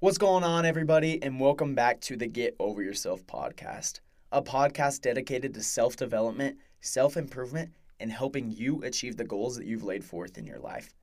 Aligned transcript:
What's 0.00 0.16
going 0.16 0.44
on, 0.44 0.64
everybody, 0.64 1.20
and 1.24 1.40
welcome 1.40 1.74
back 1.74 2.00
to 2.02 2.16
the 2.16 2.28
Get 2.28 2.54
Over 2.60 2.84
Yourself 2.84 3.26
podcast, 3.26 3.98
a 4.30 4.40
podcast 4.40 5.00
dedicated 5.00 5.52
to 5.54 5.60
self 5.60 5.96
development, 5.96 6.56
self 6.80 7.16
improvement, 7.16 7.72
and 7.98 8.12
helping 8.12 8.48
you 8.52 8.80
achieve 8.84 9.16
the 9.16 9.24
goals 9.24 9.56
that 9.56 9.66
you've 9.66 9.82
laid 9.82 10.04
forth 10.04 10.38
in 10.38 10.46
your 10.46 10.60
life. 10.60 10.94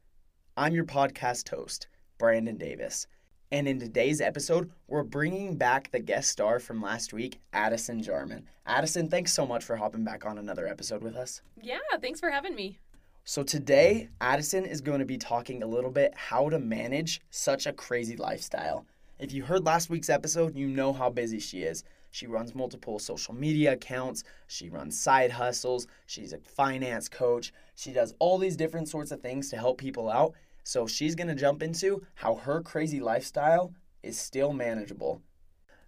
I'm 0.55 0.73
your 0.73 0.85
podcast 0.85 1.49
host, 1.49 1.87
Brandon 2.17 2.55
Davis, 2.55 3.05
and 3.51 3.67
in 3.67 3.81
today's 3.81 4.21
episode, 4.21 4.71
we're 4.87 5.03
bringing 5.03 5.57
back 5.57 5.91
the 5.91 5.99
guest 5.99 6.31
star 6.31 6.61
from 6.61 6.81
last 6.81 7.11
week, 7.11 7.41
Addison 7.51 8.01
Jarman. 8.01 8.47
Addison, 8.65 9.09
thanks 9.09 9.33
so 9.33 9.45
much 9.45 9.65
for 9.65 9.75
hopping 9.75 10.05
back 10.05 10.25
on 10.25 10.37
another 10.37 10.69
episode 10.69 11.03
with 11.03 11.17
us. 11.17 11.41
Yeah, 11.61 11.79
thanks 11.99 12.21
for 12.21 12.29
having 12.29 12.55
me. 12.55 12.79
So 13.27 13.41
today, 13.41 14.09
Addison 14.21 14.65
is 14.65 14.81
going 14.81 14.99
to 14.99 15.05
be 15.05 15.17
talking 15.17 15.63
a 15.63 15.67
little 15.67 15.89
bit 15.89 16.13
how 16.15 16.47
to 16.49 16.59
manage 16.59 17.21
such 17.31 17.65
a 17.65 17.73
crazy 17.73 18.15
lifestyle. 18.15 18.85
If 19.17 19.33
you 19.33 19.43
heard 19.43 19.65
last 19.65 19.89
week's 19.89 20.11
episode, 20.11 20.55
you 20.55 20.67
know 20.67 20.93
how 20.93 21.09
busy 21.09 21.39
she 21.39 21.63
is. 21.63 21.83
She 22.11 22.27
runs 22.27 22.53
multiple 22.53 22.99
social 22.99 23.33
media 23.33 23.73
accounts, 23.73 24.23
she 24.45 24.69
runs 24.69 24.99
side 24.99 25.31
hustles, 25.31 25.87
she's 26.05 26.33
a 26.33 26.37
finance 26.37 27.09
coach, 27.09 27.51
she 27.73 27.91
does 27.91 28.13
all 28.19 28.37
these 28.37 28.55
different 28.55 28.89
sorts 28.89 29.09
of 29.09 29.21
things 29.21 29.49
to 29.49 29.57
help 29.57 29.79
people 29.79 30.07
out. 30.07 30.35
So 30.63 30.85
she's 30.85 31.15
going 31.15 31.27
to 31.27 31.33
jump 31.33 31.63
into 31.63 32.05
how 32.13 32.35
her 32.35 32.61
crazy 32.61 32.99
lifestyle 32.99 33.73
is 34.03 34.19
still 34.19 34.53
manageable. 34.53 35.19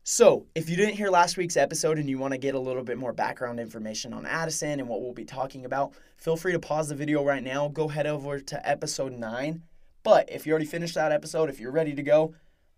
So, 0.09 0.45
if 0.55 0.69
you 0.69 0.77
didn't 0.77 0.95
hear 0.95 1.09
last 1.09 1.35
week's 1.35 1.57
episode 1.57 1.99
and 1.99 2.09
you 2.09 2.17
want 2.17 2.31
to 2.31 2.37
get 2.37 2.55
a 2.55 2.59
little 2.59 2.81
bit 2.81 2.97
more 2.97 3.11
background 3.11 3.59
information 3.59 4.13
on 4.13 4.25
Addison 4.25 4.79
and 4.79 4.87
what 4.87 5.01
we'll 5.01 5.11
be 5.11 5.25
talking 5.25 5.65
about, 5.65 5.91
feel 6.15 6.37
free 6.37 6.53
to 6.53 6.59
pause 6.59 6.87
the 6.87 6.95
video 6.95 7.25
right 7.25 7.43
now. 7.43 7.67
Go 7.67 7.89
head 7.89 8.07
over 8.07 8.39
to 8.39 8.69
episode 8.69 9.11
9. 9.11 9.63
But 10.03 10.31
if 10.31 10.47
you 10.47 10.53
already 10.53 10.65
finished 10.65 10.95
that 10.95 11.11
episode, 11.11 11.49
if 11.49 11.59
you're 11.59 11.73
ready 11.73 11.93
to 11.93 12.03
go, 12.03 12.33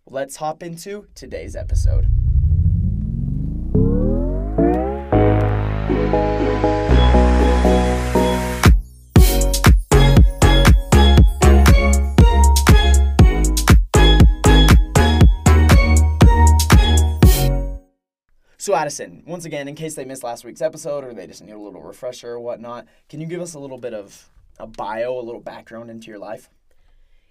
let's 0.06 0.34
hop 0.34 0.64
into 0.64 1.06
today's 1.14 1.54
episode. 1.54 2.19
Addison, 18.80 19.22
once 19.26 19.44
again, 19.44 19.68
in 19.68 19.74
case 19.74 19.94
they 19.94 20.06
missed 20.06 20.24
last 20.24 20.42
week's 20.42 20.62
episode 20.62 21.04
or 21.04 21.12
they 21.12 21.26
just 21.26 21.42
need 21.42 21.52
a 21.52 21.58
little 21.58 21.82
refresher 21.82 22.30
or 22.30 22.40
whatnot, 22.40 22.86
can 23.10 23.20
you 23.20 23.26
give 23.26 23.42
us 23.42 23.52
a 23.52 23.58
little 23.58 23.76
bit 23.76 23.92
of 23.92 24.30
a 24.58 24.66
bio, 24.66 25.18
a 25.18 25.20
little 25.20 25.42
background 25.42 25.90
into 25.90 26.08
your 26.08 26.18
life? 26.18 26.48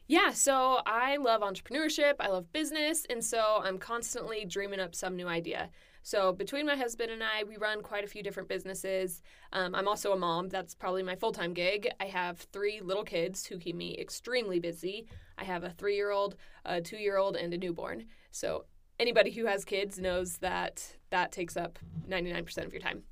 Yeah, 0.06 0.30
so 0.30 0.82
I 0.86 1.18
love 1.18 1.42
entrepreneurship, 1.42 2.18
I 2.20 2.28
love 2.28 2.54
business, 2.54 3.08
and 3.10 3.26
so 3.26 3.62
I'm 3.64 3.80
constantly 3.80 4.46
dreaming 4.46 4.80
up 4.80 4.94
some 4.94 5.16
new 5.16 5.28
idea. 5.28 5.72
So 6.04 6.34
between 6.34 6.68
my 6.68 6.76
husband 6.76 7.10
and 7.10 7.24
I, 7.24 7.44
we 7.44 7.58
run 7.58 7.82
quite 7.82 8.04
a 8.04 8.08
few 8.08 8.22
different 8.22 8.48
businesses. 8.48 9.24
Um, 9.52 9.74
I'm 9.74 9.88
also 9.88 10.14
a 10.14 10.18
mom. 10.18 10.50
That's 10.50 10.76
probably 10.76 11.02
my 11.02 11.16
full 11.16 11.32
time 11.32 11.56
gig. 11.56 11.90
I 12.00 12.06
have 12.06 12.38
three 12.54 12.80
little 12.80 13.04
kids 13.04 13.48
who 13.48 13.58
keep 13.58 13.76
me 13.76 13.98
extremely 13.98 14.60
busy. 14.60 15.08
I 15.36 15.46
have 15.46 15.64
a 15.64 15.72
three 15.72 15.96
year 15.96 16.12
old, 16.12 16.36
a 16.64 16.80
two 16.80 16.98
year 16.98 17.18
old, 17.18 17.36
and 17.36 17.52
a 17.56 17.58
newborn. 17.58 18.06
So 18.30 18.66
anybody 19.00 19.32
who 19.32 19.48
has 19.48 19.66
kids 19.66 19.98
knows 19.98 20.38
that 20.38 20.98
that 21.10 21.32
takes 21.32 21.58
up 21.58 21.80
99% 22.08 22.66
of 22.66 22.74
your 22.74 22.82
time. 22.82 23.04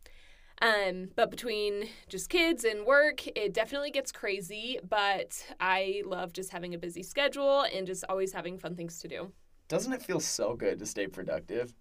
Um, 0.61 1.09
but 1.15 1.29
between 1.29 1.89
just 2.09 2.29
kids 2.29 2.63
and 2.63 2.85
work, 2.85 3.27
it 3.27 3.53
definitely 3.53 3.91
gets 3.91 4.11
crazy. 4.11 4.79
But 4.87 5.45
I 5.59 6.01
love 6.05 6.33
just 6.33 6.51
having 6.51 6.73
a 6.73 6.79
busy 6.79 7.03
schedule 7.03 7.61
and 7.61 7.85
just 7.85 8.03
always 8.09 8.33
having 8.33 8.57
fun 8.57 8.75
things 8.75 8.99
to 9.01 9.07
do. 9.07 9.31
Doesn't 9.67 9.93
it 9.93 10.01
feel 10.01 10.19
so 10.19 10.55
good 10.55 10.79
to 10.79 10.85
stay 10.85 11.07
productive? 11.07 11.73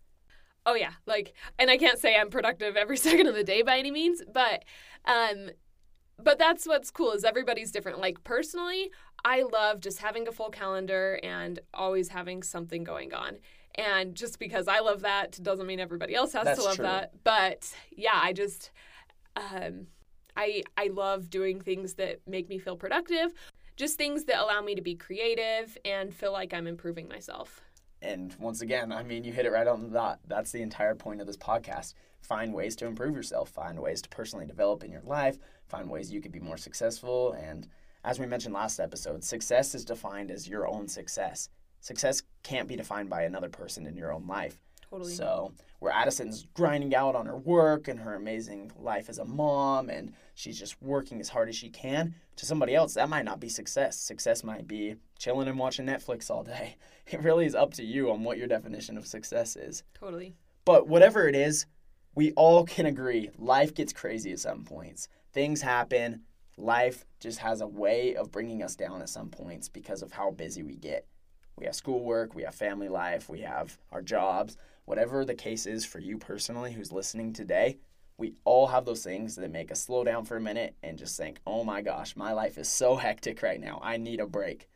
Oh 0.67 0.75
yeah, 0.75 0.93
like, 1.07 1.35
and 1.59 1.71
I 1.71 1.77
can't 1.77 1.99
say 1.99 2.17
I'm 2.17 2.29
productive 2.29 2.77
every 2.77 2.97
second 3.07 3.29
of 3.29 3.35
the 3.35 3.45
day 3.45 3.63
by 3.63 3.79
any 3.79 3.93
means, 3.93 4.21
but, 4.33 4.65
um, 5.05 5.51
but 6.19 6.39
that's 6.39 6.67
what's 6.67 6.91
cool 6.91 7.13
is 7.13 7.25
everybody's 7.25 7.71
different. 7.71 8.01
Like 8.01 8.25
personally, 8.25 8.91
I 9.25 9.43
love 9.43 9.81
just 9.81 10.01
having 10.01 10.27
a 10.27 10.33
full 10.33 10.51
calendar 10.51 11.21
and 11.23 11.61
always 11.73 12.09
having 12.09 12.43
something 12.43 12.83
going 12.83 13.15
on. 13.15 13.39
And 13.79 14.15
just 14.15 14.39
because 14.39 14.69
I 14.69 14.81
love 14.81 15.03
that 15.03 15.39
doesn't 15.43 15.67
mean 15.67 15.81
everybody 15.81 16.15
else 16.15 16.33
has 16.33 16.45
That's 16.45 16.59
to 16.61 16.65
love 16.65 16.77
true. 16.77 16.85
that. 16.85 17.13
But 17.25 17.73
yeah, 17.91 18.19
I 18.21 18.33
just 18.33 18.71
um 19.37 19.87
I 20.37 20.63
I 20.77 20.89
love 20.89 21.31
doing 21.31 21.61
things 21.61 21.95
that 21.95 22.21
make 22.27 22.49
me 22.49 22.59
feel 22.59 22.77
productive, 22.77 23.33
just 23.77 23.99
things 23.99 24.25
that 24.25 24.41
allow 24.41 24.61
me 24.61 24.75
to 24.75 24.83
be 24.83 24.95
creative 24.95 25.77
and 25.85 26.15
feel 26.15 26.33
like 26.33 26.55
I'm 26.55 26.67
improving 26.67 27.09
myself. 27.09 27.61
And 28.03 28.35
once 28.39 28.61
again, 28.61 28.93
I 28.93 29.03
mean, 29.03 29.25
you 29.25 29.33
hit 29.33 29.47
it 29.47 29.53
right 29.53 29.67
on 29.67 29.83
the 29.83 29.89
dot. 29.89 30.21
That's 30.27 30.53
the 30.53 30.63
entire 30.63 30.95
point 30.95 31.21
of 31.21 31.27
this 31.27 31.37
podcast. 31.37 31.95
Find 32.21 32.53
ways 32.53 32.77
to 32.77 32.87
improve 32.87 33.15
yourself, 33.15 33.49
find 33.51 33.81
ways 33.81 34.03
to 34.03 34.09
personally 34.09 34.47
develop 34.47 34.85
in 34.85 34.91
your 34.91 35.03
life, 35.03 35.39
find 35.69 35.89
ways 35.89 36.13
you 36.13 36.21
could 36.21 36.33
be 36.33 36.41
more 36.41 36.57
successful. 36.57 37.33
And 37.33 37.69
as 38.05 38.19
we 38.19 38.27
mentioned 38.27 38.55
last 38.55 38.81
episode, 38.81 39.25
success 39.25 39.75
is 39.75 39.85
defined 39.85 40.31
as 40.31 40.49
your 40.49 40.69
own 40.69 40.89
success. 40.89 41.49
Success 41.87 42.25
can't 42.43 42.67
be 42.67 42.75
defined 42.75 43.09
by 43.09 43.23
another 43.23 43.49
person 43.49 43.87
in 43.87 43.97
your 43.97 44.13
own 44.13 44.27
life. 44.27 44.61
Totally. 44.91 45.13
So, 45.13 45.53
where 45.79 45.93
Addison's 45.93 46.49
grinding 46.53 46.97
out 46.97 47.15
on 47.15 47.27
her 47.27 47.37
work 47.37 47.87
and 47.87 48.01
her 48.01 48.17
amazing 48.17 48.73
life 48.77 49.09
as 49.09 49.19
a 49.19 49.25
mom, 49.25 49.89
and 49.89 50.13
she's 50.35 50.59
just 50.59 50.83
working 50.83 51.21
as 51.21 51.29
hard 51.29 51.49
as 51.49 51.55
she 51.55 51.69
can, 51.69 52.17
to 52.35 52.45
somebody 52.45 52.75
else, 52.75 52.95
that 52.95 53.09
might 53.09 53.25
not 53.25 53.39
be 53.39 53.49
success. 53.49 53.97
Success 53.97 54.43
might 54.43 54.67
be 54.67 54.97
chilling 55.17 55.47
and 55.47 55.61
watching 55.61 55.87
Netflix 55.87 56.29
all 56.29 56.43
day. 56.43 56.77
It 57.09 57.23
really 57.23 57.47
is 57.47 57.55
up 57.55 57.73
to 57.75 57.85
you 57.85 58.11
on 58.11 58.25
what 58.25 58.37
your 58.37 58.49
definition 58.49 58.99
of 58.99 59.07
success 59.07 59.55
is. 59.55 59.85
totally. 59.95 60.35
But 60.65 60.89
whatever 60.89 61.29
it 61.29 61.37
is, 61.37 61.67
we 62.17 62.33
all 62.33 62.65
can 62.65 62.87
agree 62.87 63.31
life 63.39 63.75
gets 63.75 63.93
crazy 63.93 64.33
at 64.33 64.41
some 64.41 64.65
points. 64.65 65.07
Things 65.33 65.63
happen. 65.63 66.23
Life 66.57 67.05
just 67.21 67.39
has 67.39 67.61
a 67.61 67.69
way 67.69 68.17
of 68.17 68.33
bringing 68.33 68.61
us 68.61 68.75
down 68.75 69.03
at 69.03 69.09
some 69.09 69.29
points 69.29 69.69
because 69.69 70.03
of 70.03 70.11
how 70.11 70.33
busy 70.33 70.65
we 70.65 70.75
get. 70.75 71.07
We 71.59 71.65
have 71.65 71.75
schoolwork, 71.75 72.35
we 72.35 72.43
have 72.43 72.55
family 72.55 72.91
life, 72.91 73.31
we 73.31 73.41
have 73.41 73.79
our 73.91 74.03
jobs. 74.03 74.59
Whatever 74.85 75.25
the 75.25 75.35
case 75.35 75.65
is 75.65 75.87
for 75.87 75.99
you 75.99 76.19
personally 76.19 76.73
who's 76.73 76.93
listening 76.93 77.33
today, 77.33 77.79
we 78.19 78.35
all 78.45 78.67
have 78.67 78.85
those 78.85 79.03
things 79.03 79.37
that 79.37 79.51
make 79.51 79.73
us 79.73 79.81
slow 79.81 80.05
down 80.05 80.27
for 80.27 80.37
a 80.37 80.41
minute 80.41 80.75
and 80.83 80.99
just 80.99 81.17
think, 81.17 81.41
oh 81.47 81.65
my 81.65 81.81
gosh, 81.81 82.15
my 82.15 82.33
life 82.33 82.59
is 82.59 82.69
so 82.69 82.97
hectic 82.97 83.43
right 83.43 83.61
now. 83.61 83.81
I 83.83 83.97
need 83.97 84.21
a 84.21 84.27
break. 84.27 84.69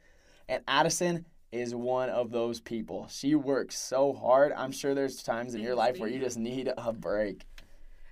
And 0.49 0.65
Addison 0.67 1.27
is 1.53 1.75
one 1.75 2.09
of 2.09 2.31
those 2.31 2.61
people. 2.61 3.07
She 3.11 3.35
works 3.35 3.77
so 3.77 4.15
hard. 4.15 4.53
I'm 4.57 4.73
sure 4.73 4.95
there's 4.95 5.23
times 5.23 5.55
in 5.55 5.61
your 5.61 5.75
life 5.75 5.99
where 5.99 6.09
you 6.09 6.19
just 6.19 6.39
need 6.39 6.73
a 6.77 6.93
break. 6.95 7.45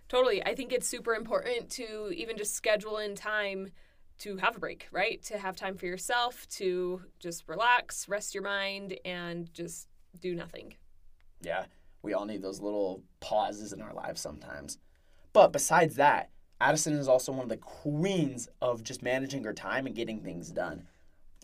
Totally. 0.09 0.45
I 0.45 0.55
think 0.55 0.73
it's 0.73 0.89
super 0.89 1.15
important 1.15 1.71
to 1.71 2.13
even 2.15 2.37
just 2.37 2.55
schedule 2.55 2.99
in 2.99 3.15
time 3.15 3.71
to 4.19 4.37
have 4.39 4.57
a 4.57 4.61
break, 4.61 4.89
right? 4.91 5.23
To 5.25 5.39
have 5.39 5.57
time 5.57 5.77
for 5.77 5.87
yourself, 5.87 6.49
to 6.51 7.03
just 7.19 7.49
relax, 7.49 8.09
rest 8.09 8.35
your 8.35 8.43
mind, 8.43 8.99
and 9.05 9.53
just 9.53 9.89
do 10.21 10.35
nothing. 10.35 10.75
Yeah, 11.41 11.67
we 12.03 12.15
all 12.15 12.25
need 12.25 12.43
those 12.43 12.61
little 12.61 13.03
pauses 13.21 13.73
in 13.73 13.81
our 13.81 13.95
lives 13.95 14.21
sometimes. 14.21 14.79
But 15.33 15.53
besides 15.53 15.97
that, 15.97 16.31
Addison 16.61 16.95
is 16.95 17.09
also 17.09 17.33
one 17.33 17.45
of 17.45 17.49
the 17.49 17.57
queens 17.57 18.49
of 18.61 18.83
just 18.83 19.03
managing 19.03 19.45
her 19.45 19.53
time 19.53 19.87
and 19.87 19.95
getting 19.95 20.21
things 20.21 20.51
done. 20.51 20.85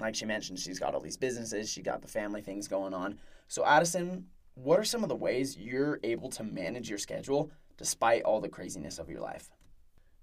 Like 0.01 0.17
she 0.17 0.25
mentioned, 0.25 0.59
she's 0.59 0.81
got 0.81 0.95
all 0.95 1.01
these 1.01 1.17
businesses, 1.17 1.71
she 1.71 1.83
got 1.83 2.03
the 2.03 2.09
family 2.09 2.43
things 2.43 2.67
going 2.67 2.95
on. 2.95 3.19
So, 3.47 3.65
Addison, 3.65 4.27
what 4.55 4.81
are 4.81 4.85
some 4.85 5.03
of 5.03 5.09
the 5.09 5.15
ways 5.15 5.57
you're 5.57 6.01
able 6.03 6.31
to 6.31 6.43
manage 6.43 6.89
your 6.89 6.99
schedule 6.99 7.51
despite 7.77 8.23
all 8.23 8.41
the 8.41 8.49
craziness 8.49 8.99
of 8.99 9.09
your 9.09 9.21
life? 9.21 9.51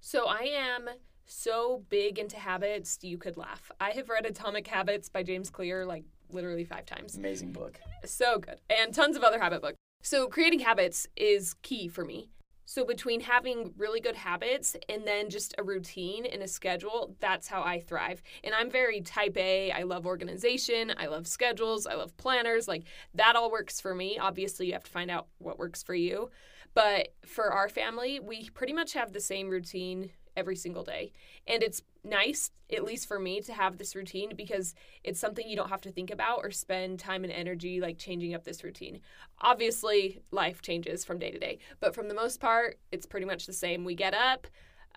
So 0.00 0.26
I 0.26 0.50
am 0.54 0.88
so 1.26 1.84
big 1.88 2.18
into 2.18 2.36
habits, 2.36 2.98
you 3.02 3.18
could 3.18 3.36
laugh. 3.36 3.70
I 3.80 3.90
have 3.90 4.08
read 4.08 4.26
Atomic 4.26 4.66
Habits 4.66 5.08
by 5.08 5.22
James 5.22 5.50
Clear 5.50 5.84
like 5.86 6.04
literally 6.30 6.64
five 6.64 6.86
times. 6.86 7.16
Amazing 7.16 7.52
book. 7.52 7.80
So 8.04 8.38
good. 8.38 8.60
And 8.70 8.94
tons 8.94 9.16
of 9.16 9.22
other 9.22 9.38
habit 9.38 9.62
books. 9.62 9.76
So 10.02 10.26
creating 10.26 10.60
habits 10.60 11.06
is 11.16 11.54
key 11.62 11.88
for 11.88 12.04
me. 12.04 12.28
So 12.64 12.84
between 12.84 13.20
having 13.20 13.74
really 13.76 14.00
good 14.00 14.14
habits 14.16 14.76
and 14.88 15.06
then 15.06 15.28
just 15.28 15.54
a 15.58 15.62
routine 15.62 16.24
and 16.24 16.42
a 16.42 16.48
schedule, 16.48 17.14
that's 17.20 17.48
how 17.48 17.62
I 17.62 17.80
thrive. 17.80 18.22
And 18.44 18.54
I'm 18.54 18.70
very 18.70 19.00
type 19.00 19.36
A. 19.36 19.70
I 19.72 19.82
love 19.82 20.06
organization, 20.06 20.92
I 20.96 21.06
love 21.06 21.26
schedules, 21.26 21.86
I 21.86 21.94
love 21.94 22.16
planners. 22.16 22.68
Like 22.68 22.84
that 23.14 23.36
all 23.36 23.50
works 23.50 23.80
for 23.80 23.94
me. 23.94 24.18
Obviously, 24.18 24.66
you 24.66 24.72
have 24.72 24.84
to 24.84 24.90
find 24.90 25.10
out 25.10 25.26
what 25.38 25.58
works 25.58 25.82
for 25.82 25.94
you. 25.94 26.30
But 26.74 27.08
for 27.26 27.52
our 27.52 27.68
family, 27.68 28.20
we 28.20 28.48
pretty 28.50 28.72
much 28.72 28.94
have 28.94 29.12
the 29.12 29.20
same 29.20 29.50
routine 29.50 30.10
every 30.36 30.56
single 30.56 30.82
day. 30.82 31.12
And 31.46 31.62
it's 31.62 31.82
nice, 32.04 32.50
at 32.72 32.84
least 32.84 33.06
for 33.06 33.18
me, 33.18 33.40
to 33.42 33.52
have 33.52 33.78
this 33.78 33.94
routine 33.94 34.32
because 34.36 34.74
it's 35.04 35.20
something 35.20 35.48
you 35.48 35.56
don't 35.56 35.68
have 35.68 35.80
to 35.82 35.92
think 35.92 36.10
about 36.10 36.38
or 36.38 36.50
spend 36.50 36.98
time 36.98 37.24
and 37.24 37.32
energy 37.32 37.80
like 37.80 37.98
changing 37.98 38.34
up 38.34 38.44
this 38.44 38.64
routine. 38.64 39.00
Obviously, 39.40 40.20
life 40.30 40.62
changes 40.62 41.04
from 41.04 41.18
day 41.18 41.30
to 41.30 41.38
day, 41.38 41.58
but 41.80 41.94
from 41.94 42.08
the 42.08 42.14
most 42.14 42.40
part, 42.40 42.78
it's 42.90 43.06
pretty 43.06 43.26
much 43.26 43.46
the 43.46 43.52
same. 43.52 43.84
We 43.84 43.94
get 43.94 44.14
up, 44.14 44.46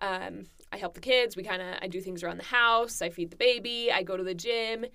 Um, 0.01 0.47
I 0.73 0.77
help 0.77 0.93
the 0.93 0.99
kids. 0.99 1.37
We 1.37 1.43
kind 1.43 1.61
of 1.61 1.75
I 1.81 1.87
do 1.87 2.01
things 2.01 2.21
around 2.21 2.37
the 2.37 2.43
house. 2.43 3.01
I 3.01 3.09
feed 3.09 3.31
the 3.31 3.37
baby. 3.37 3.91
I 3.93 4.03
go 4.03 4.17
to 4.17 4.23
the 4.23 4.33
gym. 4.33 4.85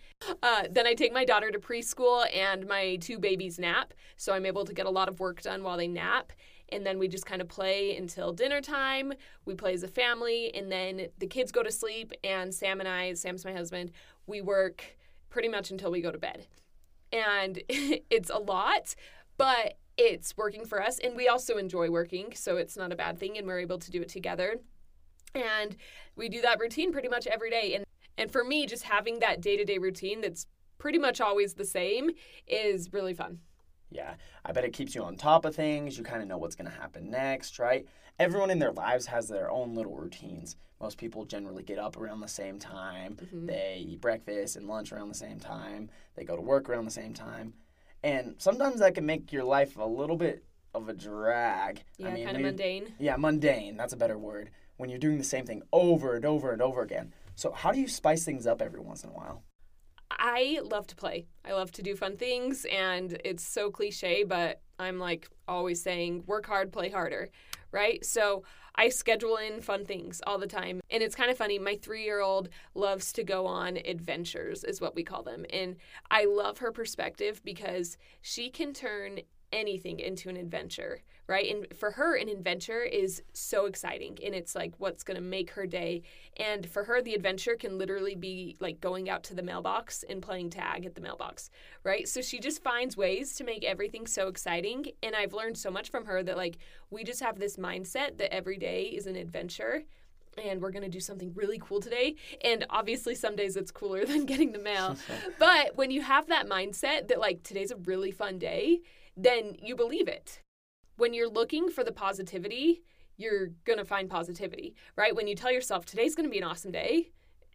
Uh, 0.42 0.64
then 0.70 0.86
I 0.86 0.94
take 0.94 1.12
my 1.12 1.24
daughter 1.24 1.50
to 1.50 1.58
preschool 1.58 2.26
and 2.36 2.66
my 2.66 2.96
two 2.96 3.18
babies 3.18 3.58
nap, 3.58 3.94
so 4.16 4.34
I'm 4.34 4.44
able 4.44 4.66
to 4.66 4.74
get 4.74 4.84
a 4.84 4.90
lot 4.90 5.08
of 5.08 5.18
work 5.18 5.40
done 5.40 5.62
while 5.62 5.78
they 5.78 5.88
nap. 5.88 6.32
And 6.72 6.86
then 6.86 6.98
we 6.98 7.08
just 7.08 7.26
kind 7.26 7.40
of 7.40 7.48
play 7.48 7.96
until 7.96 8.32
dinner 8.32 8.60
time. 8.60 9.12
We 9.44 9.54
play 9.54 9.74
as 9.74 9.82
a 9.82 9.88
family, 9.88 10.54
and 10.54 10.70
then 10.70 11.08
the 11.18 11.26
kids 11.26 11.52
go 11.52 11.62
to 11.62 11.70
sleep. 11.70 12.12
And 12.22 12.54
Sam 12.54 12.80
and 12.80 12.88
I, 12.88 13.14
Sam's 13.14 13.44
my 13.44 13.52
husband, 13.52 13.92
we 14.26 14.40
work 14.40 14.96
pretty 15.28 15.48
much 15.48 15.70
until 15.70 15.90
we 15.90 16.00
go 16.00 16.10
to 16.10 16.18
bed. 16.18 16.46
And 17.12 17.60
it's 17.68 18.30
a 18.30 18.38
lot, 18.38 18.94
but 19.36 19.78
it's 19.96 20.36
working 20.36 20.64
for 20.64 20.82
us. 20.82 20.98
And 20.98 21.16
we 21.16 21.28
also 21.28 21.56
enjoy 21.56 21.90
working, 21.90 22.32
so 22.34 22.56
it's 22.56 22.76
not 22.76 22.92
a 22.92 22.96
bad 22.96 23.18
thing, 23.18 23.36
and 23.36 23.46
we're 23.46 23.60
able 23.60 23.78
to 23.78 23.90
do 23.90 24.00
it 24.02 24.08
together. 24.08 24.56
And 25.34 25.76
we 26.16 26.28
do 26.28 26.40
that 26.42 26.58
routine 26.58 26.92
pretty 26.92 27.08
much 27.08 27.26
every 27.26 27.50
day. 27.50 27.74
And 27.74 27.84
and 28.20 28.30
for 28.30 28.44
me, 28.44 28.66
just 28.66 28.82
having 28.82 29.20
that 29.20 29.40
day-to-day 29.40 29.78
routine 29.78 30.20
that's 30.20 30.46
pretty 30.76 30.98
much 30.98 31.22
always 31.22 31.54
the 31.54 31.64
same 31.64 32.10
is 32.46 32.92
really 32.92 33.14
fun. 33.14 33.38
Yeah, 33.90 34.14
I 34.44 34.52
bet 34.52 34.64
it 34.64 34.72
keeps 34.72 34.94
you 34.94 35.02
on 35.02 35.16
top 35.16 35.44
of 35.44 35.54
things. 35.54 35.98
You 35.98 36.04
kind 36.04 36.22
of 36.22 36.28
know 36.28 36.38
what's 36.38 36.54
going 36.54 36.70
to 36.70 36.76
happen 36.76 37.10
next, 37.10 37.58
right? 37.58 37.86
Everyone 38.18 38.50
in 38.50 38.58
their 38.58 38.72
lives 38.72 39.06
has 39.06 39.28
their 39.28 39.50
own 39.50 39.74
little 39.74 39.96
routines. 39.96 40.56
Most 40.80 40.96
people 40.96 41.24
generally 41.24 41.62
get 41.62 41.78
up 41.78 41.96
around 41.96 42.20
the 42.20 42.28
same 42.28 42.58
time. 42.58 43.16
Mm-hmm. 43.20 43.46
They 43.46 43.84
eat 43.86 44.00
breakfast 44.00 44.56
and 44.56 44.66
lunch 44.66 44.92
around 44.92 45.08
the 45.08 45.14
same 45.14 45.38
time. 45.38 45.90
They 46.14 46.24
go 46.24 46.36
to 46.36 46.42
work 46.42 46.68
around 46.68 46.84
the 46.86 46.90
same 46.90 47.12
time. 47.12 47.54
And 48.02 48.36
sometimes 48.38 48.80
that 48.80 48.94
can 48.94 49.04
make 49.04 49.32
your 49.32 49.44
life 49.44 49.76
a 49.76 49.84
little 49.84 50.16
bit 50.16 50.44
of 50.74 50.88
a 50.88 50.94
drag. 50.94 51.82
Yeah, 51.98 52.08
I 52.08 52.14
mean, 52.14 52.24
kind 52.24 52.36
of 52.36 52.42
mundane. 52.42 52.94
Yeah, 52.98 53.16
mundane. 53.16 53.76
That's 53.76 53.92
a 53.92 53.96
better 53.96 54.16
word 54.16 54.50
when 54.76 54.88
you're 54.88 54.98
doing 54.98 55.18
the 55.18 55.24
same 55.24 55.44
thing 55.44 55.62
over 55.72 56.14
and 56.14 56.24
over 56.24 56.52
and 56.52 56.62
over 56.62 56.82
again. 56.82 57.12
So, 57.34 57.52
how 57.52 57.72
do 57.72 57.80
you 57.80 57.88
spice 57.88 58.24
things 58.24 58.46
up 58.46 58.62
every 58.62 58.80
once 58.80 59.04
in 59.04 59.10
a 59.10 59.12
while? 59.12 59.42
I 60.10 60.60
love 60.62 60.86
to 60.88 60.96
play. 60.96 61.26
I 61.44 61.52
love 61.52 61.72
to 61.72 61.82
do 61.82 61.94
fun 61.94 62.16
things, 62.16 62.66
and 62.70 63.20
it's 63.24 63.44
so 63.44 63.70
cliche, 63.70 64.24
but 64.24 64.60
I'm 64.78 64.98
like 64.98 65.28
always 65.46 65.82
saying 65.82 66.24
work 66.26 66.46
hard, 66.46 66.72
play 66.72 66.90
harder, 66.90 67.28
right? 67.72 68.04
So, 68.04 68.44
I 68.74 68.88
schedule 68.88 69.36
in 69.36 69.60
fun 69.60 69.84
things 69.84 70.22
all 70.26 70.38
the 70.38 70.46
time. 70.46 70.80
And 70.90 71.02
it's 71.02 71.14
kind 71.14 71.30
of 71.30 71.36
funny. 71.36 71.58
My 71.58 71.76
three 71.76 72.04
year 72.04 72.20
old 72.20 72.48
loves 72.74 73.12
to 73.14 73.24
go 73.24 73.46
on 73.46 73.76
adventures, 73.76 74.64
is 74.64 74.80
what 74.80 74.94
we 74.94 75.02
call 75.02 75.22
them. 75.22 75.44
And 75.52 75.76
I 76.10 76.24
love 76.24 76.58
her 76.58 76.72
perspective 76.72 77.42
because 77.44 77.98
she 78.22 78.48
can 78.48 78.72
turn 78.72 79.20
anything 79.52 79.98
into 79.98 80.28
an 80.28 80.36
adventure, 80.36 81.02
right? 81.30 81.54
And 81.54 81.78
for 81.78 81.92
her, 81.92 82.16
an 82.16 82.28
adventure 82.28 82.82
is 82.82 83.22
so 83.32 83.66
exciting 83.66 84.18
and 84.26 84.34
it's 84.34 84.56
like 84.56 84.74
what's 84.78 85.04
going 85.04 85.14
to 85.14 85.22
make 85.22 85.52
her 85.52 85.64
day. 85.64 86.02
And 86.36 86.68
for 86.68 86.82
her, 86.82 87.00
the 87.00 87.14
adventure 87.14 87.54
can 87.54 87.78
literally 87.78 88.16
be 88.16 88.56
like 88.58 88.80
going 88.80 89.08
out 89.08 89.22
to 89.24 89.34
the 89.34 89.42
mailbox 89.42 90.04
and 90.08 90.20
playing 90.20 90.50
tag 90.50 90.84
at 90.84 90.96
the 90.96 91.00
mailbox, 91.00 91.48
right? 91.84 92.08
So 92.08 92.20
she 92.20 92.40
just 92.40 92.64
finds 92.64 92.96
ways 92.96 93.36
to 93.36 93.44
make 93.44 93.62
everything 93.62 94.08
so 94.08 94.26
exciting. 94.26 94.86
And 95.04 95.14
I've 95.14 95.32
learned 95.32 95.56
so 95.56 95.70
much 95.70 95.88
from 95.88 96.04
her 96.06 96.20
that 96.24 96.36
like 96.36 96.58
we 96.90 97.04
just 97.04 97.20
have 97.20 97.38
this 97.38 97.56
mindset 97.56 98.18
that 98.18 98.34
every 98.34 98.58
day 98.58 98.86
is 98.86 99.06
an 99.06 99.14
adventure 99.14 99.84
and 100.36 100.60
we're 100.60 100.72
going 100.72 100.82
to 100.82 100.88
do 100.88 100.98
something 100.98 101.32
really 101.36 101.60
cool 101.60 101.80
today. 101.80 102.16
And 102.42 102.66
obviously, 102.70 103.14
some 103.14 103.36
days 103.36 103.56
it's 103.56 103.70
cooler 103.70 104.04
than 104.06 104.26
getting 104.26 104.50
the 104.50 104.58
mail. 104.58 104.96
but 105.38 105.76
when 105.76 105.92
you 105.92 106.02
have 106.02 106.26
that 106.26 106.48
mindset 106.48 107.06
that, 107.08 107.20
like, 107.20 107.44
today's 107.44 107.70
a 107.70 107.76
really 107.76 108.10
fun 108.10 108.38
day, 108.38 108.80
then 109.16 109.56
you 109.60 109.76
believe 109.76 110.08
it. 110.08 110.40
When 110.96 111.14
you're 111.14 111.30
looking 111.30 111.70
for 111.70 111.84
the 111.84 111.92
positivity, 111.92 112.82
you're 113.16 113.48
going 113.64 113.78
to 113.78 113.84
find 113.84 114.08
positivity, 114.08 114.74
right? 114.96 115.14
When 115.14 115.26
you 115.26 115.34
tell 115.34 115.52
yourself 115.52 115.84
today's 115.84 116.14
going 116.14 116.28
to 116.28 116.30
be 116.30 116.38
an 116.38 116.44
awesome 116.44 116.72
day, 116.72 117.10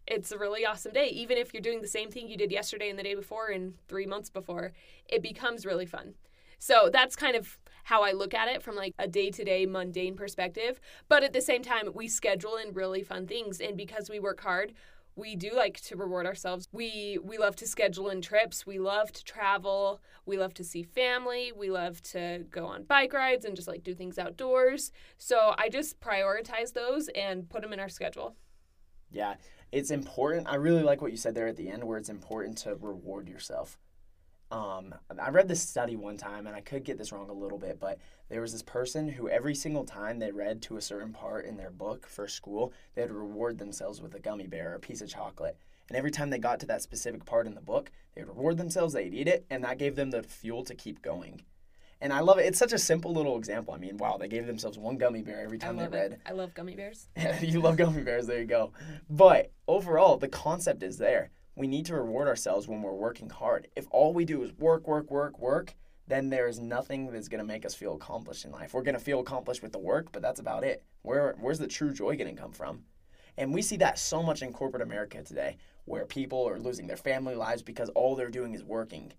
it's 0.07 0.31
a 0.31 0.37
really 0.37 0.65
awesome 0.65 0.93
day. 0.93 1.07
Even 1.07 1.37
if 1.37 1.53
you're 1.53 1.61
doing 1.61 1.81
the 1.81 1.87
same 1.87 2.11
thing 2.11 2.27
you 2.27 2.37
did 2.37 2.51
yesterday 2.51 2.89
and 2.89 2.99
the 2.99 3.03
day 3.03 3.15
before 3.15 3.47
and 3.47 3.73
three 3.87 4.05
months 4.05 4.29
before, 4.29 4.73
it 5.07 5.23
becomes 5.23 5.65
really 5.65 5.85
fun. 5.85 6.13
So 6.59 6.89
that's 6.91 7.15
kind 7.15 7.35
of 7.35 7.57
how 7.85 8.03
I 8.03 8.11
look 8.11 8.33
at 8.33 8.47
it 8.47 8.63
from 8.63 8.75
like 8.75 8.93
a 8.97 9.07
day 9.07 9.29
to 9.31 9.43
day 9.43 9.65
mundane 9.65 10.15
perspective. 10.15 10.79
But 11.07 11.23
at 11.23 11.33
the 11.33 11.41
same 11.41 11.63
time, 11.63 11.89
we 11.93 12.07
schedule 12.07 12.55
in 12.57 12.73
really 12.73 13.03
fun 13.03 13.27
things. 13.27 13.59
And 13.59 13.77
because 13.77 14.09
we 14.09 14.19
work 14.19 14.41
hard, 14.41 14.73
we 15.15 15.35
do 15.35 15.51
like 15.55 15.79
to 15.81 15.95
reward 15.95 16.25
ourselves. 16.25 16.67
We 16.71 17.17
we 17.23 17.37
love 17.37 17.55
to 17.57 17.67
schedule 17.67 18.09
in 18.09 18.21
trips. 18.21 18.65
We 18.65 18.79
love 18.79 19.11
to 19.13 19.23
travel. 19.23 20.01
We 20.25 20.37
love 20.37 20.53
to 20.55 20.63
see 20.63 20.83
family. 20.83 21.51
We 21.55 21.71
love 21.71 22.01
to 22.03 22.45
go 22.49 22.65
on 22.65 22.83
bike 22.83 23.13
rides 23.13 23.45
and 23.45 23.55
just 23.55 23.67
like 23.67 23.83
do 23.83 23.95
things 23.95 24.19
outdoors. 24.19 24.91
So 25.17 25.55
I 25.57 25.69
just 25.69 25.99
prioritize 25.99 26.73
those 26.73 27.07
and 27.09 27.49
put 27.49 27.61
them 27.61 27.73
in 27.73 27.79
our 27.79 27.89
schedule. 27.89 28.35
Yeah, 29.11 29.35
it's 29.71 29.91
important. 29.91 30.47
I 30.47 30.55
really 30.55 30.83
like 30.83 31.01
what 31.01 31.11
you 31.11 31.17
said 31.17 31.35
there 31.35 31.47
at 31.47 31.55
the 31.55 31.69
end 31.69 31.83
where 31.83 31.97
it's 31.97 32.09
important 32.09 32.57
to 32.59 32.75
reward 32.75 33.29
yourself. 33.29 33.77
Um, 34.51 34.93
I 35.19 35.29
read 35.29 35.47
this 35.47 35.61
study 35.61 35.95
one 35.95 36.17
time, 36.17 36.45
and 36.45 36.55
I 36.55 36.61
could 36.61 36.83
get 36.83 36.97
this 36.97 37.11
wrong 37.11 37.29
a 37.29 37.33
little 37.33 37.57
bit, 37.57 37.79
but 37.79 37.99
there 38.29 38.41
was 38.41 38.51
this 38.51 38.61
person 38.61 39.07
who 39.07 39.27
every 39.27 39.55
single 39.55 39.83
time 39.83 40.19
they 40.19 40.31
read 40.31 40.61
to 40.63 40.77
a 40.77 40.81
certain 40.81 41.13
part 41.13 41.45
in 41.45 41.57
their 41.57 41.71
book 41.71 42.05
for 42.07 42.27
school, 42.27 42.71
they 42.93 43.01
would 43.01 43.11
reward 43.11 43.57
themselves 43.57 44.01
with 44.01 44.13
a 44.13 44.19
gummy 44.19 44.47
bear 44.47 44.71
or 44.71 44.75
a 44.75 44.79
piece 44.79 45.01
of 45.01 45.09
chocolate. 45.09 45.57
And 45.89 45.97
every 45.97 46.11
time 46.11 46.29
they 46.29 46.37
got 46.39 46.59
to 46.61 46.65
that 46.67 46.81
specific 46.81 47.25
part 47.25 47.47
in 47.47 47.55
the 47.55 47.61
book, 47.61 47.91
they 48.13 48.21
would 48.21 48.29
reward 48.29 48.57
themselves, 48.57 48.93
they'd 48.93 49.13
eat 49.13 49.27
it, 49.27 49.45
and 49.49 49.63
that 49.63 49.77
gave 49.77 49.95
them 49.95 50.11
the 50.11 50.23
fuel 50.23 50.63
to 50.63 50.75
keep 50.75 51.01
going. 51.01 51.41
And 52.01 52.11
I 52.13 52.19
love 52.19 52.39
it. 52.39 52.45
It's 52.45 52.59
such 52.59 52.73
a 52.73 52.77
simple 52.77 53.13
little 53.13 53.37
example. 53.37 53.73
I 53.73 53.77
mean, 53.77 53.97
wow, 53.97 54.17
they 54.17 54.27
gave 54.27 54.45
themselves 54.45 54.77
one 54.77 54.97
gummy 54.97 55.21
bear 55.21 55.39
every 55.39 55.57
time 55.57 55.77
they 55.77 55.87
read. 55.87 56.13
It. 56.13 56.21
I 56.25 56.33
love 56.33 56.53
gummy 56.53 56.75
bears. 56.75 57.07
you 57.41 57.61
love 57.61 57.77
gummy 57.77 58.03
bears. 58.03 58.27
There 58.27 58.39
you 58.39 58.45
go. 58.45 58.73
But 59.09 59.51
overall, 59.67 60.17
the 60.17 60.27
concept 60.27 60.83
is 60.83 60.97
there 60.97 61.31
we 61.55 61.67
need 61.67 61.85
to 61.85 61.95
reward 61.95 62.27
ourselves 62.27 62.67
when 62.67 62.81
we're 62.81 62.93
working 62.93 63.29
hard. 63.29 63.67
If 63.75 63.87
all 63.91 64.13
we 64.13 64.25
do 64.25 64.43
is 64.43 64.53
work, 64.53 64.87
work, 64.87 65.09
work, 65.09 65.39
work, 65.39 65.73
then 66.07 66.29
there's 66.29 66.59
nothing 66.59 67.11
that's 67.11 67.29
going 67.29 67.39
to 67.39 67.47
make 67.47 67.65
us 67.65 67.73
feel 67.73 67.95
accomplished 67.95 68.45
in 68.45 68.51
life. 68.51 68.73
We're 68.73 68.83
going 68.83 68.97
to 68.97 69.03
feel 69.03 69.21
accomplished 69.21 69.63
with 69.63 69.71
the 69.71 69.79
work, 69.79 70.11
but 70.11 70.21
that's 70.21 70.39
about 70.39 70.63
it. 70.63 70.83
Where 71.01 71.35
where's 71.39 71.59
the 71.59 71.67
true 71.67 71.93
joy 71.93 72.15
going 72.15 72.35
to 72.35 72.41
come 72.41 72.51
from? 72.51 72.83
And 73.37 73.53
we 73.53 73.61
see 73.61 73.77
that 73.77 73.99
so 73.99 74.23
much 74.23 74.41
in 74.41 74.53
corporate 74.53 74.83
America 74.83 75.21
today, 75.23 75.57
where 75.85 76.05
people 76.05 76.47
are 76.47 76.59
losing 76.59 76.87
their 76.87 76.97
family 76.97 77.35
lives 77.35 77.61
because 77.61 77.89
all 77.89 78.15
they're 78.15 78.29
doing 78.29 78.53
is 78.53 78.63
working. 78.63 79.11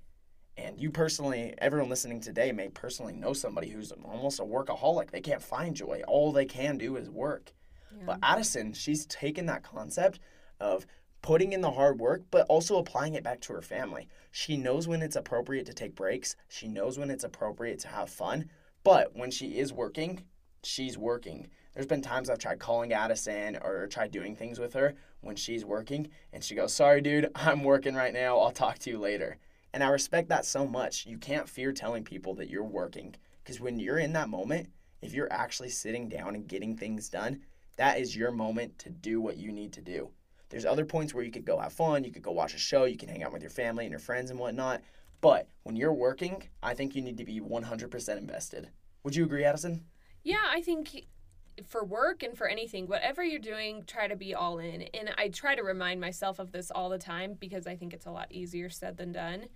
And 0.57 0.81
you 0.81 0.91
personally, 0.91 1.55
everyone 1.59 1.91
listening 1.91 2.21
today 2.21 2.51
may 2.51 2.69
personally 2.69 3.13
know 3.13 3.35
somebody 3.35 3.69
who's 3.69 3.93
almost 3.93 4.41
a 4.41 4.45
workaholic. 4.45 5.11
They 5.11 5.21
can't 5.21 5.43
find 5.43 5.77
joy. 5.77 6.03
All 6.09 6.33
they 6.33 6.47
can 6.47 6.79
do 6.79 6.97
is 6.97 7.11
work. 7.11 7.53
Yeah. 7.95 8.05
But 8.07 8.19
Addison, 8.23 8.73
she's 8.73 9.05
taken 9.07 9.47
that 9.47 9.63
concept 9.63 10.21
of 10.59 10.87
putting 11.23 11.53
in 11.53 11.61
the 11.61 11.71
hard 11.71 11.99
work, 11.99 12.23
but 12.31 12.47
also 12.49 12.79
applying 12.79 13.15
it 13.15 13.25
back 13.25 13.41
to 13.41 13.53
her 13.53 13.63
family. 13.63 14.09
She 14.31 14.57
knows 14.57 14.87
when 14.87 15.03
it's 15.03 15.17
appropriate 15.17 15.67
to 15.67 15.75
take 15.75 15.95
breaks, 15.95 16.37
she 16.49 16.69
knows 16.69 16.99
when 16.99 17.11
it's 17.11 17.25
appropriate 17.25 17.79
to 17.81 17.89
have 17.89 18.11
fun, 18.11 18.51
but 18.85 19.17
when 19.17 19.31
she 19.31 19.59
is 19.59 19.73
working, 19.73 20.23
she's 20.63 20.97
working. 20.97 21.49
There's 21.75 21.87
been 21.87 22.03
times 22.03 22.31
I've 22.31 22.39
tried 22.39 22.59
calling 22.59 22.93
Addison 22.93 23.57
or 23.57 23.87
tried 23.87 24.11
doing 24.11 24.35
things 24.35 24.59
with 24.59 24.73
her 24.75 24.95
when 25.21 25.37
she's 25.37 25.65
working, 25.65 26.09
and 26.33 26.43
she 26.43 26.55
goes, 26.55 26.73
Sorry, 26.73 27.01
dude, 27.01 27.31
I'm 27.35 27.65
working 27.65 27.95
right 27.95 28.15
now. 28.15 28.39
I'll 28.39 28.51
talk 28.51 28.79
to 28.81 28.91
you 28.91 28.99
later. 28.99 29.37
And 29.75 29.85
I 29.85 29.89
respect 29.89 30.31
that 30.31 30.47
so 30.47 30.67
much. 30.67 31.05
You 31.05 31.19
can't 31.19 31.49
fear 31.49 31.73
telling 31.73 32.03
people 32.03 32.35
that 32.37 32.49
you're 32.49 32.65
working 32.65 33.15
because 33.45 33.61
when 33.61 33.79
you're 33.79 33.99
in 33.99 34.15
that 34.15 34.31
moment, 34.31 34.71
if 35.03 35.13
you're 35.13 35.33
actually 35.33 35.69
sitting 35.69 36.09
down 36.09 36.35
and 36.35 36.49
getting 36.49 36.77
things 36.77 37.09
done, 37.09 37.41
that 37.77 37.99
is 37.99 38.17
your 38.17 38.31
moment 38.31 38.79
to 38.79 38.91
do 38.91 39.21
what 39.21 39.37
you 39.37 39.53
need 39.53 39.73
to 39.75 39.83
do. 39.83 40.11
There's 40.49 40.65
other 40.65 40.85
points 40.85 41.13
where 41.13 41.25
you 41.25 41.31
could 41.31 41.45
go 41.45 41.59
have 41.59 41.73
fun, 41.73 42.05
you 42.05 42.13
could 42.13 42.23
go 42.23 42.31
watch 42.31 42.55
a 42.55 42.59
show, 42.59 42.85
you 42.85 42.97
can 42.97 43.09
hang 43.09 43.23
out 43.23 43.33
with 43.33 43.43
your 43.43 43.51
family 43.51 43.85
and 43.85 43.91
your 43.91 44.01
friends 44.01 44.31
and 44.31 44.39
whatnot. 44.39 44.83
But 45.21 45.49
when 45.65 45.77
you're 45.77 45.93
working, 45.93 46.43
I 46.63 46.75
think 46.75 46.95
you 46.95 47.03
need 47.03 47.19
to 47.19 47.25
be 47.25 47.41
100% 47.41 48.19
invested. 48.19 48.71
Would 49.03 49.17
you 49.17 49.25
agree, 49.25 49.45
Addison? 49.45 49.85
Yeah, 50.23 50.45
I 50.49 50.61
think 50.61 51.07
for 51.65 51.85
work 51.85 52.23
and 52.23 52.37
for 52.37 52.47
anything, 52.47 52.87
whatever 52.87 53.25
you're 53.25 53.41
doing, 53.41 53.85
try 53.87 54.09
to 54.09 54.17
be 54.17 54.35
all 54.35 54.59
in. 54.59 54.83
And 54.95 55.15
I 55.17 55.29
try 55.29 55.55
to 55.55 55.63
remind 55.63 56.01
myself 56.01 56.39
of 56.39 56.53
this 56.53 56.71
all 56.71 56.91
the 56.91 56.99
time 56.99 57.37
because 57.39 57.67
I 57.67 57.77
think 57.77 57.95
it's 57.95 58.07
a 58.07 58.11
lot 58.11 58.31
easier 58.31 58.69
said 58.69 58.97
than 58.97 59.13
done. 59.13 59.47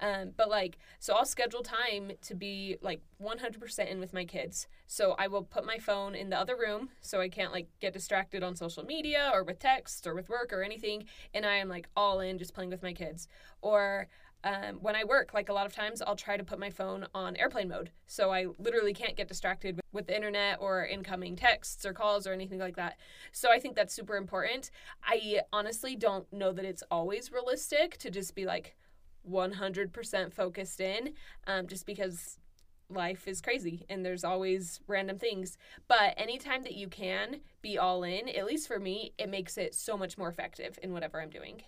Um, 0.00 0.32
but 0.36 0.48
like, 0.48 0.78
so 0.98 1.14
I'll 1.14 1.24
schedule 1.24 1.62
time 1.62 2.12
to 2.22 2.34
be 2.34 2.76
like 2.82 3.00
100% 3.22 3.90
in 3.90 4.00
with 4.00 4.12
my 4.12 4.24
kids. 4.24 4.66
So 4.86 5.14
I 5.18 5.28
will 5.28 5.42
put 5.42 5.64
my 5.64 5.78
phone 5.78 6.14
in 6.14 6.30
the 6.30 6.38
other 6.38 6.56
room 6.56 6.90
so 7.00 7.20
I 7.20 7.28
can't 7.28 7.52
like 7.52 7.68
get 7.80 7.92
distracted 7.92 8.42
on 8.42 8.56
social 8.56 8.84
media 8.84 9.30
or 9.32 9.44
with 9.44 9.58
text 9.58 10.06
or 10.06 10.14
with 10.14 10.28
work 10.28 10.52
or 10.52 10.62
anything. 10.62 11.04
And 11.32 11.46
I 11.46 11.56
am 11.56 11.68
like 11.68 11.88
all 11.96 12.20
in 12.20 12.38
just 12.38 12.54
playing 12.54 12.70
with 12.70 12.82
my 12.82 12.92
kids. 12.92 13.28
Or 13.62 14.08
um, 14.44 14.76
when 14.82 14.94
I 14.94 15.04
work, 15.04 15.32
like 15.32 15.48
a 15.48 15.54
lot 15.54 15.64
of 15.64 15.74
times, 15.74 16.02
I'll 16.02 16.16
try 16.16 16.36
to 16.36 16.44
put 16.44 16.58
my 16.58 16.68
phone 16.68 17.06
on 17.14 17.34
airplane 17.36 17.68
mode. 17.68 17.90
So 18.06 18.30
I 18.30 18.46
literally 18.58 18.92
can't 18.92 19.16
get 19.16 19.26
distracted 19.26 19.80
with 19.90 20.06
the 20.06 20.14
internet 20.14 20.58
or 20.60 20.84
incoming 20.84 21.34
texts 21.34 21.86
or 21.86 21.94
calls 21.94 22.26
or 22.26 22.34
anything 22.34 22.58
like 22.58 22.76
that. 22.76 22.98
So 23.32 23.50
I 23.50 23.58
think 23.58 23.74
that's 23.74 23.94
super 23.94 24.16
important. 24.16 24.70
I 25.02 25.40
honestly 25.50 25.96
don't 25.96 26.30
know 26.30 26.52
that 26.52 26.66
it's 26.66 26.82
always 26.90 27.32
realistic 27.32 27.96
to 27.98 28.10
just 28.10 28.34
be 28.34 28.44
like, 28.44 28.76
100% 29.30 30.32
focused 30.32 30.80
in 30.80 31.14
um, 31.46 31.66
just 31.66 31.86
because 31.86 32.38
life 32.90 33.26
is 33.26 33.40
crazy 33.40 33.84
and 33.88 34.04
there's 34.04 34.24
always 34.24 34.80
random 34.86 35.18
things. 35.18 35.56
But 35.88 36.14
anytime 36.16 36.62
that 36.64 36.74
you 36.74 36.88
can 36.88 37.40
be 37.62 37.78
all 37.78 38.02
in, 38.04 38.28
at 38.28 38.46
least 38.46 38.68
for 38.68 38.78
me, 38.78 39.12
it 39.18 39.30
makes 39.30 39.56
it 39.58 39.74
so 39.74 39.96
much 39.96 40.18
more 40.18 40.28
effective 40.28 40.78
in 40.82 40.92
whatever 40.92 41.20
I'm 41.20 41.30
doing. 41.30 41.62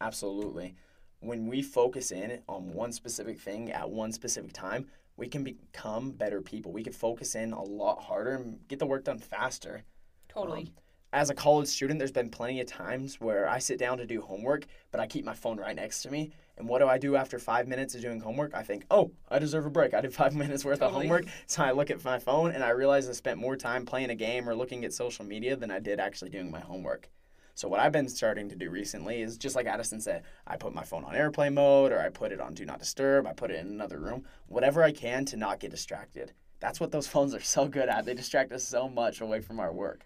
Absolutely. 0.00 0.74
When 1.20 1.46
we 1.46 1.62
focus 1.62 2.12
in 2.12 2.40
on 2.48 2.72
one 2.72 2.92
specific 2.92 3.38
thing 3.38 3.70
at 3.70 3.88
one 3.88 4.12
specific 4.12 4.52
time, 4.52 4.86
we 5.16 5.28
can 5.28 5.44
become 5.44 6.12
better 6.12 6.40
people. 6.40 6.72
We 6.72 6.82
can 6.82 6.94
focus 6.94 7.34
in 7.34 7.52
a 7.52 7.62
lot 7.62 8.00
harder 8.00 8.36
and 8.36 8.58
get 8.68 8.78
the 8.78 8.86
work 8.86 9.04
done 9.04 9.18
faster. 9.18 9.84
Totally. 10.28 10.62
Um, 10.62 10.68
as 11.12 11.28
a 11.28 11.34
college 11.34 11.68
student, 11.68 11.98
there's 11.98 12.12
been 12.12 12.30
plenty 12.30 12.60
of 12.60 12.66
times 12.66 13.20
where 13.20 13.48
I 13.48 13.58
sit 13.58 13.78
down 13.78 13.98
to 13.98 14.06
do 14.06 14.20
homework, 14.20 14.66
but 14.92 15.00
I 15.00 15.06
keep 15.06 15.24
my 15.24 15.34
phone 15.34 15.58
right 15.58 15.74
next 15.74 16.02
to 16.02 16.10
me. 16.10 16.30
And 16.60 16.68
what 16.68 16.80
do 16.80 16.88
I 16.88 16.98
do 16.98 17.16
after 17.16 17.38
five 17.38 17.66
minutes 17.66 17.94
of 17.94 18.02
doing 18.02 18.20
homework? 18.20 18.54
I 18.54 18.62
think, 18.62 18.84
oh, 18.90 19.12
I 19.30 19.38
deserve 19.38 19.64
a 19.64 19.70
break. 19.70 19.94
I 19.94 20.02
did 20.02 20.12
five 20.12 20.34
minutes 20.36 20.62
worth 20.62 20.80
Totally. 20.80 21.06
of 21.06 21.10
homework. 21.10 21.24
So 21.46 21.62
I 21.62 21.72
look 21.72 21.90
at 21.90 22.04
my 22.04 22.18
phone 22.18 22.50
and 22.52 22.62
I 22.62 22.68
realize 22.68 23.08
I 23.08 23.12
spent 23.12 23.40
more 23.40 23.56
time 23.56 23.86
playing 23.86 24.10
a 24.10 24.14
game 24.14 24.46
or 24.46 24.54
looking 24.54 24.84
at 24.84 24.92
social 24.92 25.24
media 25.24 25.56
than 25.56 25.70
I 25.70 25.78
did 25.78 25.98
actually 25.98 26.28
doing 26.30 26.50
my 26.50 26.60
homework. 26.60 27.08
So 27.54 27.66
what 27.66 27.80
I've 27.80 27.92
been 27.92 28.10
starting 28.10 28.50
to 28.50 28.56
do 28.56 28.68
recently 28.68 29.22
is 29.22 29.38
just 29.38 29.56
like 29.56 29.64
Addison 29.64 30.02
said, 30.02 30.22
I 30.46 30.56
put 30.58 30.74
my 30.74 30.84
phone 30.84 31.02
on 31.04 31.14
airplane 31.16 31.54
mode 31.54 31.92
or 31.92 32.00
I 32.00 32.10
put 32.10 32.30
it 32.30 32.42
on 32.42 32.52
do 32.52 32.66
not 32.66 32.78
disturb, 32.78 33.26
I 33.26 33.32
put 33.32 33.50
it 33.50 33.58
in 33.60 33.68
another 33.68 33.98
room, 33.98 34.24
whatever 34.46 34.82
I 34.82 34.92
can 34.92 35.24
to 35.26 35.38
not 35.38 35.60
get 35.60 35.70
distracted. 35.70 36.32
That's 36.60 36.78
what 36.78 36.92
those 36.92 37.06
phones 37.14 37.34
are 37.34 37.40
so 37.40 37.68
good 37.68 37.88
at. 37.88 38.04
They 38.04 38.14
distract 38.14 38.52
us 38.52 38.64
so 38.64 38.86
much 38.86 39.22
away 39.22 39.40
from 39.40 39.60
our 39.60 39.72
work. 39.72 40.04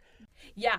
Yeah. 0.55 0.77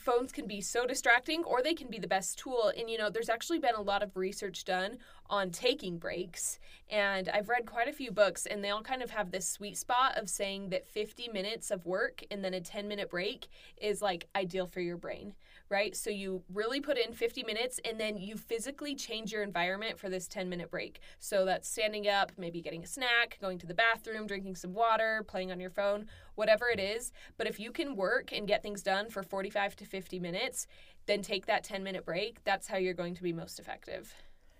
Phones 0.00 0.32
can 0.32 0.46
be 0.46 0.60
so 0.60 0.86
distracting 0.86 1.44
or 1.44 1.62
they 1.62 1.74
can 1.74 1.88
be 1.88 1.98
the 1.98 2.08
best 2.08 2.38
tool. 2.38 2.72
And, 2.76 2.88
you 2.88 2.96
know, 2.96 3.10
there's 3.10 3.28
actually 3.28 3.58
been 3.58 3.74
a 3.74 3.82
lot 3.82 4.02
of 4.02 4.16
research 4.16 4.64
done 4.64 4.98
on 5.28 5.50
taking 5.50 5.98
breaks. 5.98 6.58
And 6.88 7.28
I've 7.28 7.48
read 7.48 7.66
quite 7.66 7.86
a 7.86 7.92
few 7.92 8.10
books, 8.10 8.46
and 8.46 8.64
they 8.64 8.70
all 8.70 8.82
kind 8.82 9.02
of 9.02 9.10
have 9.10 9.30
this 9.30 9.48
sweet 9.48 9.76
spot 9.76 10.16
of 10.16 10.28
saying 10.28 10.70
that 10.70 10.88
50 10.88 11.28
minutes 11.28 11.70
of 11.70 11.86
work 11.86 12.24
and 12.30 12.44
then 12.44 12.54
a 12.54 12.60
10 12.60 12.88
minute 12.88 13.10
break 13.10 13.48
is 13.76 14.00
like 14.00 14.26
ideal 14.34 14.66
for 14.66 14.80
your 14.80 14.96
brain, 14.96 15.34
right? 15.70 15.96
So 15.96 16.10
you 16.10 16.42
really 16.52 16.80
put 16.80 16.98
in 16.98 17.12
50 17.12 17.44
minutes 17.44 17.80
and 17.84 17.98
then 17.98 18.18
you 18.18 18.36
physically 18.36 18.94
change 18.94 19.32
your 19.32 19.42
environment 19.42 19.98
for 19.98 20.08
this 20.08 20.26
10 20.26 20.48
minute 20.48 20.70
break. 20.70 21.00
So 21.18 21.44
that's 21.44 21.68
standing 21.68 22.08
up, 22.08 22.32
maybe 22.36 22.60
getting 22.60 22.82
a 22.82 22.86
snack, 22.86 23.38
going 23.40 23.58
to 23.58 23.66
the 23.66 23.74
bathroom, 23.74 24.26
drinking 24.26 24.56
some 24.56 24.74
water, 24.74 25.24
playing 25.26 25.52
on 25.52 25.60
your 25.60 25.70
phone, 25.70 26.06
whatever 26.34 26.68
it 26.68 26.80
is. 26.80 27.12
But 27.38 27.46
if 27.46 27.60
you 27.60 27.70
can 27.70 27.94
work 27.94 28.32
and 28.32 28.48
get 28.48 28.62
things 28.62 28.82
done 28.82 29.08
for 29.08 29.22
45 29.22 29.76
to 29.76 29.84
50 29.84 30.18
minutes, 30.18 30.66
then 31.06 31.22
take 31.22 31.46
that 31.46 31.64
10 31.64 31.82
minute 31.84 32.04
break. 32.04 32.42
That's 32.44 32.66
how 32.66 32.76
you're 32.76 32.92
going 32.92 33.14
to 33.14 33.22
be 33.22 33.32
most 33.32 33.60
effective. 33.60 34.14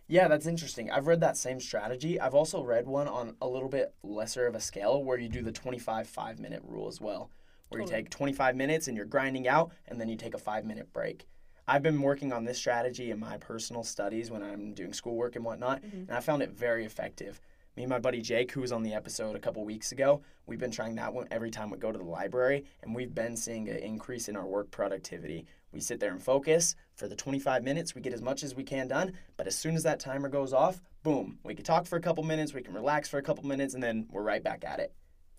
Yeah, 0.07 0.26
that's 0.26 0.47
interesting. 0.47 0.90
I've 0.90 1.07
read 1.07 1.21
that 1.21 1.37
same 1.37 1.61
strategy. 1.61 2.19
I've 2.19 2.35
also 2.35 2.64
read 2.64 2.87
one 2.88 3.07
on 3.07 3.37
a 3.40 3.47
little 3.47 3.69
bit 3.69 3.95
lesser 4.02 4.47
of 4.47 4.57
a 4.57 4.61
scale 4.61 5.05
where 5.05 5.19
you 5.19 5.29
do 5.29 5.40
the 5.40 5.52
25 5.52 6.09
five 6.09 6.40
minute 6.40 6.62
rule 6.67 6.88
as 6.88 7.00
well, 7.00 7.31
where 7.71 7.81
Totally. 7.81 7.99
you 7.99 8.05
take 8.05 8.11
25 8.11 8.57
minutes 8.57 8.89
and 8.89 8.97
you're 8.97 9.07
grinding 9.07 9.49
out 9.49 9.73
and 9.89 10.00
then 10.00 10.09
you 10.09 10.17
take 10.17 10.35
a 10.35 10.39
five 10.39 10.65
minute 10.65 10.93
break. 10.93 11.27
I've 11.67 11.83
been 11.83 12.03
working 12.03 12.33
on 12.33 12.45
this 12.45 12.59
strategy 12.59 13.12
in 13.12 13.21
my 13.21 13.37
personal 13.39 13.85
studies 13.85 14.31
when 14.31 14.43
I'm 14.43 14.75
doing 14.75 14.93
schoolwork 14.93 15.37
and 15.37 15.45
whatnot, 15.45 15.83
mm-hmm. 15.83 15.99
and 15.99 16.11
I 16.11 16.21
found 16.21 16.43
it 16.43 16.50
very 16.50 16.85
effective. 16.85 17.41
Me 17.77 17.85
and 17.85 17.91
my 17.91 18.00
buddy 18.00 18.21
Jake, 18.21 18.50
who 18.50 18.61
was 18.61 18.73
on 18.73 18.83
the 18.83 18.93
episode 18.93 19.37
a 19.37 19.39
couple 19.39 19.65
weeks 19.65 19.93
ago, 19.93 20.21
we've 20.47 20.59
been 20.59 20.73
trying 20.73 20.97
that 20.97 21.15
one 21.15 21.29
every 21.31 21.50
time 21.50 21.71
we 21.71 21.79
go 21.79 21.93
to 21.93 21.99
the 21.99 22.05
library, 22.05 22.65
and 22.83 22.93
we've 22.93 23.15
been 23.15 23.37
seeing 23.37 23.69
an 23.69 23.77
increase 23.77 24.29
in 24.29 24.37
our 24.37 24.47
work 24.47 24.73
productivity. 24.73 25.47
We 25.71 25.79
sit 25.79 26.00
there 26.00 26.11
and 26.11 26.21
focus 26.21 26.75
for 26.97 27.07
the 27.07 27.15
25 27.15 27.62
minutes, 27.62 27.95
we 27.95 28.00
get 28.00 28.12
as 28.12 28.21
much 28.21 28.43
as 28.43 28.57
we 28.57 28.65
can 28.65 28.89
done, 28.89 29.12
but 29.37 29.47
as 29.47 29.55
soon 29.55 29.77
as 29.77 29.85
that 29.85 30.00
timer 30.00 30.29
goes 30.29 30.53
off, 30.53 30.81
boom, 31.05 31.39
we 31.45 31.55
can 31.55 31.65
talk 31.65 31.87
for 31.87 31.95
a 31.97 32.00
couple 32.00 32.25
minutes, 32.25 32.53
we 32.53 32.62
can 32.62 32.75
relax 32.75 33.09
for 33.09 33.19
a 33.19 33.23
couple 33.23 33.47
minutes, 33.47 33.75
and 33.75 33.83
then 33.83 34.09
we're 34.11 34.23
right 34.23 34.43
back 34.43 34.65
at 34.65 34.81
it. 34.81 34.93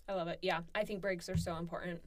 I 0.08 0.14
love 0.14 0.28
it. 0.28 0.38
Yeah, 0.40 0.60
I 0.74 0.84
think 0.84 1.02
breaks 1.02 1.28
are 1.28 1.36
so 1.36 1.56
important. 1.56 2.00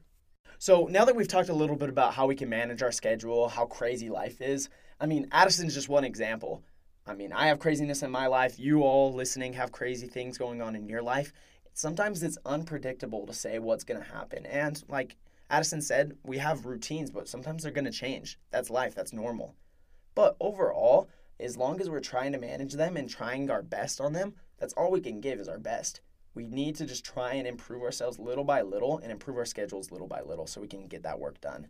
So 0.58 0.86
now 0.90 1.04
that 1.04 1.14
we've 1.14 1.28
talked 1.28 1.48
a 1.48 1.54
little 1.54 1.76
bit 1.76 1.88
about 1.88 2.14
how 2.14 2.26
we 2.26 2.34
can 2.34 2.48
manage 2.48 2.82
our 2.82 2.92
schedule, 2.92 3.48
how 3.48 3.66
crazy 3.66 4.08
life 4.08 4.40
is, 4.40 4.68
I 4.98 5.06
mean, 5.06 5.28
Addison's 5.32 5.74
just 5.74 5.88
one 5.88 6.04
example. 6.04 6.62
I 7.06 7.14
mean, 7.14 7.32
I 7.32 7.48
have 7.48 7.58
craziness 7.58 8.02
in 8.02 8.10
my 8.10 8.26
life. 8.26 8.58
You 8.58 8.82
all 8.82 9.12
listening 9.12 9.52
have 9.52 9.70
crazy 9.70 10.06
things 10.06 10.38
going 10.38 10.62
on 10.62 10.74
in 10.74 10.88
your 10.88 11.02
life. 11.02 11.32
Sometimes 11.74 12.22
it's 12.22 12.38
unpredictable 12.46 13.26
to 13.26 13.32
say 13.34 13.58
what's 13.58 13.84
going 13.84 14.00
to 14.00 14.12
happen. 14.12 14.46
And 14.46 14.82
like 14.88 15.16
Addison 15.50 15.82
said, 15.82 16.16
we 16.24 16.38
have 16.38 16.64
routines, 16.64 17.10
but 17.10 17.28
sometimes 17.28 17.62
they're 17.62 17.72
going 17.72 17.84
to 17.84 17.90
change. 17.90 18.38
That's 18.50 18.70
life, 18.70 18.94
that's 18.94 19.12
normal. 19.12 19.54
But 20.14 20.36
overall, 20.40 21.10
as 21.38 21.58
long 21.58 21.80
as 21.82 21.90
we're 21.90 22.00
trying 22.00 22.32
to 22.32 22.38
manage 22.38 22.72
them 22.72 22.96
and 22.96 23.08
trying 23.08 23.50
our 23.50 23.62
best 23.62 24.00
on 24.00 24.14
them, 24.14 24.34
that's 24.58 24.72
all 24.72 24.90
we 24.90 25.02
can 25.02 25.20
give 25.20 25.38
is 25.38 25.48
our 25.48 25.58
best. 25.58 26.00
We 26.36 26.44
need 26.44 26.76
to 26.76 26.86
just 26.86 27.02
try 27.02 27.32
and 27.32 27.48
improve 27.48 27.82
ourselves 27.82 28.18
little 28.18 28.44
by 28.44 28.60
little 28.60 28.98
and 28.98 29.10
improve 29.10 29.38
our 29.38 29.46
schedules 29.46 29.90
little 29.90 30.06
by 30.06 30.20
little 30.20 30.46
so 30.46 30.60
we 30.60 30.68
can 30.68 30.86
get 30.86 31.02
that 31.02 31.18
work 31.18 31.40
done. 31.40 31.68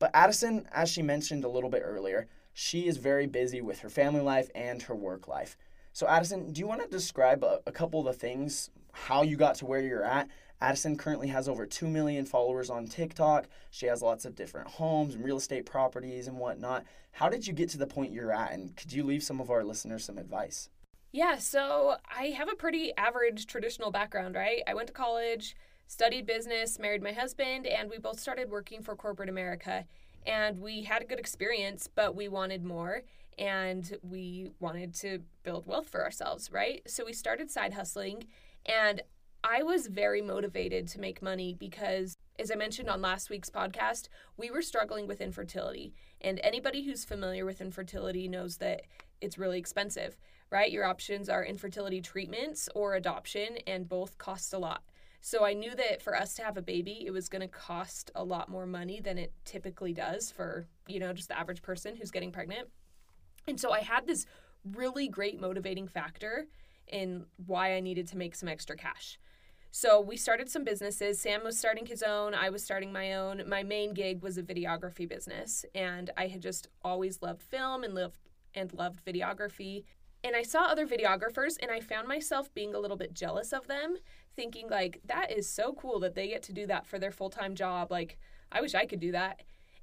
But 0.00 0.10
Addison, 0.14 0.66
as 0.72 0.90
she 0.90 1.00
mentioned 1.00 1.44
a 1.44 1.48
little 1.48 1.70
bit 1.70 1.82
earlier, 1.84 2.26
she 2.52 2.88
is 2.88 2.96
very 2.96 3.28
busy 3.28 3.60
with 3.60 3.78
her 3.78 3.88
family 3.88 4.20
life 4.20 4.50
and 4.52 4.82
her 4.82 4.96
work 4.96 5.28
life. 5.28 5.56
So, 5.92 6.08
Addison, 6.08 6.52
do 6.52 6.58
you 6.58 6.66
want 6.66 6.82
to 6.82 6.88
describe 6.88 7.44
a, 7.44 7.60
a 7.66 7.72
couple 7.72 8.00
of 8.00 8.06
the 8.06 8.12
things, 8.12 8.70
how 8.92 9.22
you 9.22 9.36
got 9.36 9.54
to 9.56 9.66
where 9.66 9.80
you're 9.80 10.04
at? 10.04 10.28
Addison 10.60 10.96
currently 10.96 11.28
has 11.28 11.48
over 11.48 11.64
2 11.64 11.86
million 11.86 12.26
followers 12.26 12.68
on 12.68 12.86
TikTok. 12.86 13.46
She 13.70 13.86
has 13.86 14.02
lots 14.02 14.24
of 14.24 14.34
different 14.34 14.68
homes 14.68 15.14
and 15.14 15.24
real 15.24 15.36
estate 15.36 15.66
properties 15.66 16.26
and 16.26 16.36
whatnot. 16.36 16.84
How 17.12 17.28
did 17.28 17.46
you 17.46 17.52
get 17.52 17.68
to 17.70 17.78
the 17.78 17.86
point 17.86 18.12
you're 18.12 18.32
at? 18.32 18.52
And 18.52 18.76
could 18.76 18.92
you 18.92 19.04
leave 19.04 19.22
some 19.22 19.40
of 19.40 19.50
our 19.50 19.62
listeners 19.62 20.04
some 20.04 20.18
advice? 20.18 20.68
Yeah, 21.12 21.38
so 21.38 21.96
I 22.08 22.26
have 22.26 22.48
a 22.48 22.54
pretty 22.54 22.92
average 22.96 23.46
traditional 23.46 23.90
background, 23.90 24.36
right? 24.36 24.62
I 24.66 24.74
went 24.74 24.86
to 24.88 24.92
college, 24.92 25.56
studied 25.88 26.24
business, 26.24 26.78
married 26.78 27.02
my 27.02 27.12
husband, 27.12 27.66
and 27.66 27.90
we 27.90 27.98
both 27.98 28.20
started 28.20 28.48
working 28.48 28.80
for 28.82 28.94
corporate 28.94 29.28
America. 29.28 29.86
And 30.24 30.60
we 30.60 30.82
had 30.82 31.02
a 31.02 31.06
good 31.06 31.18
experience, 31.18 31.88
but 31.92 32.14
we 32.14 32.28
wanted 32.28 32.62
more 32.64 33.02
and 33.38 33.96
we 34.02 34.50
wanted 34.60 34.94
to 34.94 35.20
build 35.42 35.66
wealth 35.66 35.88
for 35.88 36.04
ourselves, 36.04 36.52
right? 36.52 36.82
So 36.86 37.04
we 37.04 37.12
started 37.12 37.50
side 37.50 37.72
hustling 37.72 38.26
and 38.66 39.02
I 39.42 39.62
was 39.62 39.86
very 39.86 40.20
motivated 40.20 40.86
to 40.88 41.00
make 41.00 41.22
money 41.22 41.54
because, 41.54 42.14
as 42.38 42.50
I 42.50 42.56
mentioned 42.56 42.90
on 42.90 43.00
last 43.00 43.30
week's 43.30 43.48
podcast, 43.48 44.08
we 44.36 44.50
were 44.50 44.60
struggling 44.60 45.06
with 45.06 45.22
infertility. 45.22 45.94
And 46.20 46.40
anybody 46.42 46.82
who's 46.82 47.04
familiar 47.04 47.44
with 47.44 47.60
infertility 47.60 48.28
knows 48.28 48.58
that 48.58 48.82
it's 49.20 49.38
really 49.38 49.58
expensive, 49.58 50.16
right? 50.50 50.70
Your 50.70 50.84
options 50.84 51.28
are 51.28 51.44
infertility 51.44 52.00
treatments 52.00 52.68
or 52.74 52.94
adoption, 52.94 53.58
and 53.66 53.88
both 53.88 54.18
cost 54.18 54.52
a 54.52 54.58
lot. 54.58 54.82
So 55.22 55.44
I 55.44 55.52
knew 55.52 55.74
that 55.74 56.00
for 56.02 56.16
us 56.16 56.34
to 56.34 56.42
have 56.42 56.56
a 56.56 56.62
baby, 56.62 57.04
it 57.04 57.10
was 57.10 57.28
going 57.28 57.42
to 57.42 57.48
cost 57.48 58.10
a 58.14 58.24
lot 58.24 58.48
more 58.48 58.66
money 58.66 59.00
than 59.00 59.18
it 59.18 59.32
typically 59.44 59.92
does 59.92 60.30
for, 60.30 60.66
you 60.88 60.98
know, 60.98 61.12
just 61.12 61.28
the 61.28 61.38
average 61.38 61.62
person 61.62 61.96
who's 61.96 62.10
getting 62.10 62.32
pregnant. 62.32 62.68
And 63.46 63.60
so 63.60 63.70
I 63.70 63.80
had 63.80 64.06
this 64.06 64.24
really 64.64 65.08
great 65.08 65.40
motivating 65.40 65.88
factor 65.88 66.46
in 66.86 67.26
why 67.46 67.74
I 67.74 67.80
needed 67.80 68.08
to 68.08 68.16
make 68.16 68.34
some 68.34 68.48
extra 68.48 68.76
cash. 68.76 69.18
So 69.72 70.00
we 70.00 70.16
started 70.16 70.50
some 70.50 70.64
businesses. 70.64 71.20
Sam 71.20 71.44
was 71.44 71.56
starting 71.56 71.86
his 71.86 72.02
own, 72.02 72.34
I 72.34 72.50
was 72.50 72.64
starting 72.64 72.92
my 72.92 73.14
own. 73.14 73.44
My 73.46 73.62
main 73.62 73.94
gig 73.94 74.20
was 74.22 74.36
a 74.36 74.42
videography 74.42 75.08
business, 75.08 75.64
and 75.74 76.10
I 76.16 76.26
had 76.26 76.42
just 76.42 76.68
always 76.82 77.22
loved 77.22 77.42
film 77.42 77.84
and 77.84 77.94
loved 77.94 78.18
and 78.52 78.72
loved 78.74 79.04
videography. 79.04 79.84
And 80.24 80.34
I 80.34 80.42
saw 80.42 80.64
other 80.64 80.86
videographers 80.86 81.56
and 81.62 81.70
I 81.70 81.80
found 81.80 82.08
myself 82.08 82.52
being 82.52 82.74
a 82.74 82.78
little 82.78 82.96
bit 82.96 83.14
jealous 83.14 83.52
of 83.52 83.68
them, 83.68 83.96
thinking 84.34 84.68
like 84.68 85.00
that 85.06 85.30
is 85.30 85.48
so 85.48 85.72
cool 85.72 86.00
that 86.00 86.14
they 86.14 86.28
get 86.28 86.42
to 86.44 86.52
do 86.52 86.66
that 86.66 86.86
for 86.86 86.98
their 86.98 87.12
full-time 87.12 87.54
job. 87.54 87.90
Like 87.90 88.18
I 88.50 88.60
wish 88.60 88.74
I 88.74 88.86
could 88.86 89.00
do 89.00 89.12
that. 89.12 89.42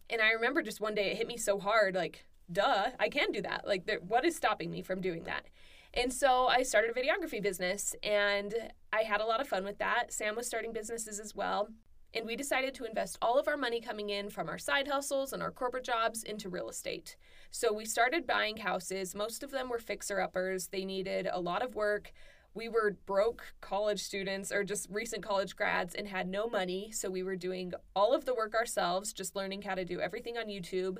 And 0.09 0.21
I 0.21 0.31
remember 0.31 0.61
just 0.61 0.81
one 0.81 0.95
day 0.95 1.11
it 1.11 1.17
hit 1.17 1.27
me 1.27 1.37
so 1.37 1.59
hard 1.59 1.95
like 1.95 2.25
duh, 2.51 2.91
I 2.99 3.09
can 3.09 3.31
do 3.31 3.41
that. 3.41 3.65
Like 3.65 3.85
there, 3.85 3.99
what 3.99 4.25
is 4.25 4.35
stopping 4.35 4.69
me 4.69 4.81
from 4.81 5.01
doing 5.01 5.23
that? 5.23 5.45
And 5.93 6.13
so 6.13 6.47
I 6.47 6.63
started 6.63 6.91
a 6.91 6.99
videography 6.99 7.41
business 7.41 7.95
and 8.03 8.53
I 8.93 9.01
had 9.01 9.21
a 9.21 9.25
lot 9.25 9.41
of 9.41 9.47
fun 9.47 9.63
with 9.63 9.79
that. 9.79 10.13
Sam 10.13 10.35
was 10.35 10.47
starting 10.47 10.73
businesses 10.73 11.19
as 11.19 11.35
well. 11.35 11.69
And 12.13 12.25
we 12.25 12.35
decided 12.35 12.73
to 12.75 12.85
invest 12.85 13.17
all 13.21 13.37
of 13.37 13.47
our 13.47 13.57
money 13.57 13.81
coming 13.81 14.09
in 14.09 14.29
from 14.29 14.47
our 14.47 14.57
side 14.57 14.87
hustles 14.87 15.33
and 15.33 15.43
our 15.43 15.51
corporate 15.51 15.83
jobs 15.83 16.23
into 16.23 16.49
real 16.49 16.69
estate. 16.69 17.15
So 17.51 17.73
we 17.73 17.85
started 17.85 18.25
buying 18.25 18.57
houses. 18.57 19.13
Most 19.13 19.43
of 19.43 19.51
them 19.51 19.69
were 19.69 19.79
fixer 19.79 20.19
uppers, 20.19 20.67
they 20.67 20.85
needed 20.85 21.27
a 21.31 21.39
lot 21.39 21.61
of 21.61 21.75
work. 21.75 22.11
We 22.53 22.69
were 22.69 22.97
broke 23.05 23.53
college 23.61 24.01
students 24.01 24.51
or 24.51 24.63
just 24.63 24.87
recent 24.89 25.21
college 25.21 25.55
grads 25.55 25.93
and 25.93 26.07
had 26.07 26.27
no 26.27 26.47
money. 26.47 26.91
So 26.91 27.09
we 27.09 27.21
were 27.21 27.35
doing 27.35 27.73
all 27.95 28.15
of 28.15 28.25
the 28.25 28.33
work 28.33 28.55
ourselves, 28.55 29.13
just 29.13 29.35
learning 29.35 29.61
how 29.61 29.75
to 29.75 29.85
do 29.85 29.99
everything 29.99 30.37
on 30.37 30.47
YouTube. 30.47 30.97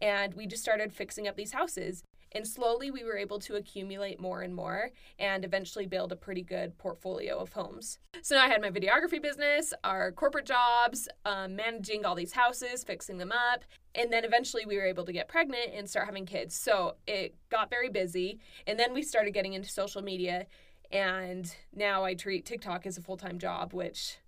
And 0.00 0.34
we 0.34 0.46
just 0.46 0.62
started 0.62 0.92
fixing 0.92 1.26
up 1.26 1.36
these 1.36 1.52
houses. 1.52 2.04
And 2.32 2.46
slowly 2.46 2.90
we 2.90 3.04
were 3.04 3.16
able 3.16 3.38
to 3.40 3.56
accumulate 3.56 4.20
more 4.20 4.42
and 4.42 4.54
more 4.54 4.90
and 5.18 5.44
eventually 5.44 5.86
build 5.86 6.12
a 6.12 6.16
pretty 6.16 6.42
good 6.42 6.78
portfolio 6.78 7.38
of 7.38 7.52
homes. 7.52 7.98
So 8.22 8.36
now 8.36 8.44
I 8.44 8.48
had 8.48 8.62
my 8.62 8.70
videography 8.70 9.20
business, 9.20 9.72
our 9.82 10.12
corporate 10.12 10.46
jobs, 10.46 11.08
um, 11.24 11.56
managing 11.56 12.04
all 12.04 12.14
these 12.14 12.32
houses, 12.32 12.84
fixing 12.84 13.18
them 13.18 13.32
up. 13.32 13.64
And 13.94 14.12
then 14.12 14.24
eventually 14.24 14.64
we 14.64 14.76
were 14.76 14.86
able 14.86 15.04
to 15.04 15.12
get 15.12 15.28
pregnant 15.28 15.70
and 15.74 15.88
start 15.88 16.06
having 16.06 16.26
kids. 16.26 16.54
So 16.54 16.96
it 17.06 17.34
got 17.50 17.70
very 17.70 17.88
busy. 17.88 18.38
And 18.66 18.78
then 18.78 18.94
we 18.94 19.02
started 19.02 19.32
getting 19.32 19.54
into 19.54 19.68
social 19.68 20.02
media. 20.02 20.46
And 20.92 21.52
now 21.74 22.04
I 22.04 22.14
treat 22.14 22.46
TikTok 22.46 22.86
as 22.86 22.98
a 22.98 23.02
full 23.02 23.16
time 23.16 23.38
job, 23.38 23.72
which 23.72 24.18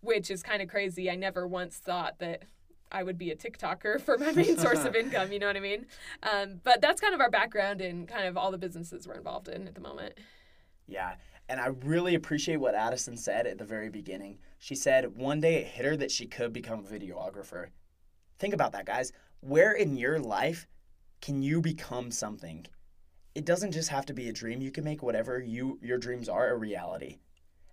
which 0.00 0.30
is 0.30 0.42
kind 0.42 0.60
of 0.60 0.68
crazy. 0.68 1.10
I 1.10 1.16
never 1.16 1.46
once 1.46 1.78
thought 1.78 2.18
that 2.18 2.42
I 2.94 3.02
would 3.02 3.18
be 3.18 3.30
a 3.32 3.36
TikToker 3.36 4.00
for 4.04 4.16
my 4.16 4.32
main 4.32 4.56
source 4.64 4.84
of 4.84 4.94
income. 4.94 5.32
You 5.32 5.40
know 5.40 5.48
what 5.48 5.56
I 5.56 5.60
mean? 5.60 5.86
Um, 6.22 6.60
but 6.62 6.80
that's 6.80 7.00
kind 7.00 7.12
of 7.12 7.20
our 7.20 7.30
background 7.30 7.80
and 7.80 8.06
kind 8.06 8.26
of 8.26 8.36
all 8.36 8.50
the 8.50 8.58
businesses 8.58 9.06
we're 9.06 9.14
involved 9.14 9.48
in 9.48 9.66
at 9.66 9.74
the 9.74 9.80
moment. 9.80 10.14
Yeah. 10.86 11.14
And 11.48 11.60
I 11.60 11.66
really 11.66 12.14
appreciate 12.14 12.56
what 12.56 12.74
Addison 12.74 13.16
said 13.16 13.46
at 13.46 13.58
the 13.58 13.64
very 13.64 13.90
beginning. 13.90 14.38
She 14.58 14.74
said 14.74 15.16
one 15.16 15.40
day 15.40 15.56
it 15.56 15.66
hit 15.66 15.84
her 15.84 15.96
that 15.96 16.10
she 16.10 16.26
could 16.26 16.52
become 16.52 16.78
a 16.78 16.82
videographer. 16.88 17.66
Think 18.38 18.54
about 18.54 18.72
that, 18.72 18.86
guys. 18.86 19.12
Where 19.40 19.72
in 19.72 19.96
your 19.96 20.18
life 20.18 20.66
can 21.20 21.42
you 21.42 21.60
become 21.60 22.10
something? 22.10 22.66
It 23.34 23.44
doesn't 23.44 23.72
just 23.72 23.90
have 23.90 24.06
to 24.06 24.14
be 24.14 24.28
a 24.28 24.32
dream. 24.32 24.62
You 24.62 24.70
can 24.70 24.84
make 24.84 25.02
whatever 25.02 25.40
you 25.40 25.78
your 25.82 25.98
dreams 25.98 26.28
are 26.28 26.48
a 26.48 26.56
reality. 26.56 27.18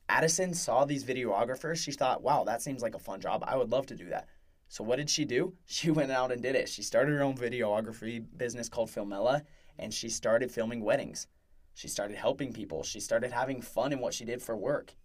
Addison 0.10 0.54
saw 0.54 0.84
these 0.84 1.06
videographers. 1.06 1.78
She 1.78 1.92
thought, 1.92 2.22
wow, 2.22 2.44
that 2.44 2.62
seems 2.62 2.82
like 2.82 2.96
a 2.96 3.00
fun 3.00 3.22
job. 3.22 3.44
I 3.48 3.56
would 3.56 3.72
love 3.72 3.86
to 3.88 3.96
do 3.96 4.10
that. 4.10 4.28
So 4.72 4.86
what 4.86 5.00
did 5.00 5.10
she 5.10 5.26
do? 5.26 5.54
She 5.66 5.92
went 5.92 6.14
out 6.14 6.32
and 6.32 6.42
did 6.42 6.56
it. 6.56 6.70
She 6.70 6.82
started 6.82 7.12
her 7.12 7.24
own 7.24 7.36
videography 7.36 8.26
business 8.38 8.70
called 8.70 8.90
Filmella, 8.90 9.42
and 9.78 9.94
she 9.94 10.08
started 10.08 10.50
filming 10.50 10.82
weddings. 10.82 11.28
She 11.74 11.90
started 11.90 12.16
helping 12.16 12.54
people. 12.54 12.82
She 12.82 13.02
started 13.02 13.34
having 13.34 13.62
fun 13.62 13.92
in 13.92 14.00
what 14.00 14.14
she 14.14 14.24
did 14.24 14.42
for 14.42 14.56
work. 14.56 14.96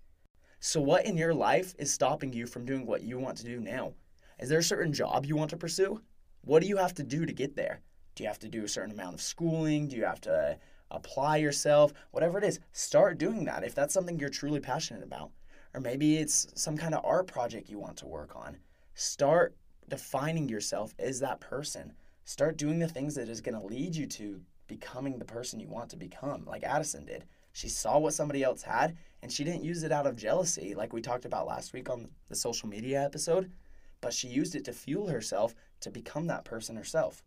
So, 0.60 0.80
what 0.80 1.04
in 1.04 1.16
your 1.16 1.34
life 1.34 1.74
is 1.80 1.92
stopping 1.92 2.32
you 2.32 2.46
from 2.46 2.64
doing 2.64 2.86
what 2.86 3.02
you 3.02 3.18
want 3.18 3.38
to 3.38 3.44
do 3.44 3.58
now? 3.58 3.94
Is 4.38 4.48
there 4.48 4.60
a 4.60 4.72
certain 4.72 4.92
job 4.92 5.26
you 5.26 5.34
want 5.34 5.50
to 5.50 5.56
pursue? 5.56 6.00
What 6.42 6.62
do 6.62 6.68
you 6.68 6.76
have 6.76 6.94
to 6.94 7.02
do 7.02 7.26
to 7.26 7.32
get 7.32 7.56
there? 7.56 7.80
Do 8.14 8.22
you 8.22 8.28
have 8.28 8.38
to 8.38 8.48
do 8.48 8.62
a 8.62 8.68
certain 8.68 8.92
amount 8.92 9.14
of 9.14 9.20
schooling? 9.20 9.88
Do 9.88 9.96
you 9.96 10.04
have 10.04 10.20
to 10.20 10.60
apply 10.92 11.38
yourself? 11.38 11.92
Whatever 12.12 12.38
it 12.38 12.44
is, 12.44 12.60
start 12.70 13.18
doing 13.18 13.44
that 13.46 13.64
if 13.64 13.74
that's 13.74 13.94
something 13.94 14.16
you're 14.20 14.28
truly 14.28 14.60
passionate 14.60 15.02
about. 15.02 15.32
Or 15.74 15.80
maybe 15.80 16.18
it's 16.18 16.46
some 16.54 16.76
kind 16.76 16.94
of 16.94 17.04
art 17.04 17.26
project 17.26 17.68
you 17.68 17.80
want 17.80 17.96
to 17.96 18.06
work 18.06 18.36
on. 18.36 18.58
Start 18.98 19.54
defining 19.90 20.48
yourself 20.48 20.94
as 20.98 21.20
that 21.20 21.38
person. 21.38 21.92
Start 22.24 22.56
doing 22.56 22.78
the 22.78 22.88
things 22.88 23.14
that 23.16 23.28
is 23.28 23.42
going 23.42 23.60
to 23.60 23.66
lead 23.66 23.94
you 23.94 24.06
to 24.06 24.40
becoming 24.68 25.18
the 25.18 25.24
person 25.26 25.60
you 25.60 25.68
want 25.68 25.90
to 25.90 25.98
become, 25.98 26.46
like 26.46 26.64
Addison 26.64 27.04
did. 27.04 27.26
She 27.52 27.68
saw 27.68 27.98
what 27.98 28.14
somebody 28.14 28.42
else 28.42 28.62
had 28.62 28.96
and 29.22 29.30
she 29.30 29.44
didn't 29.44 29.64
use 29.64 29.82
it 29.82 29.92
out 29.92 30.06
of 30.06 30.16
jealousy, 30.16 30.74
like 30.74 30.94
we 30.94 31.02
talked 31.02 31.26
about 31.26 31.46
last 31.46 31.74
week 31.74 31.90
on 31.90 32.08
the 32.30 32.34
social 32.34 32.70
media 32.70 33.04
episode, 33.04 33.52
but 34.00 34.14
she 34.14 34.28
used 34.28 34.54
it 34.54 34.64
to 34.64 34.72
fuel 34.72 35.08
herself 35.08 35.54
to 35.80 35.90
become 35.90 36.26
that 36.28 36.46
person 36.46 36.74
herself. 36.74 37.22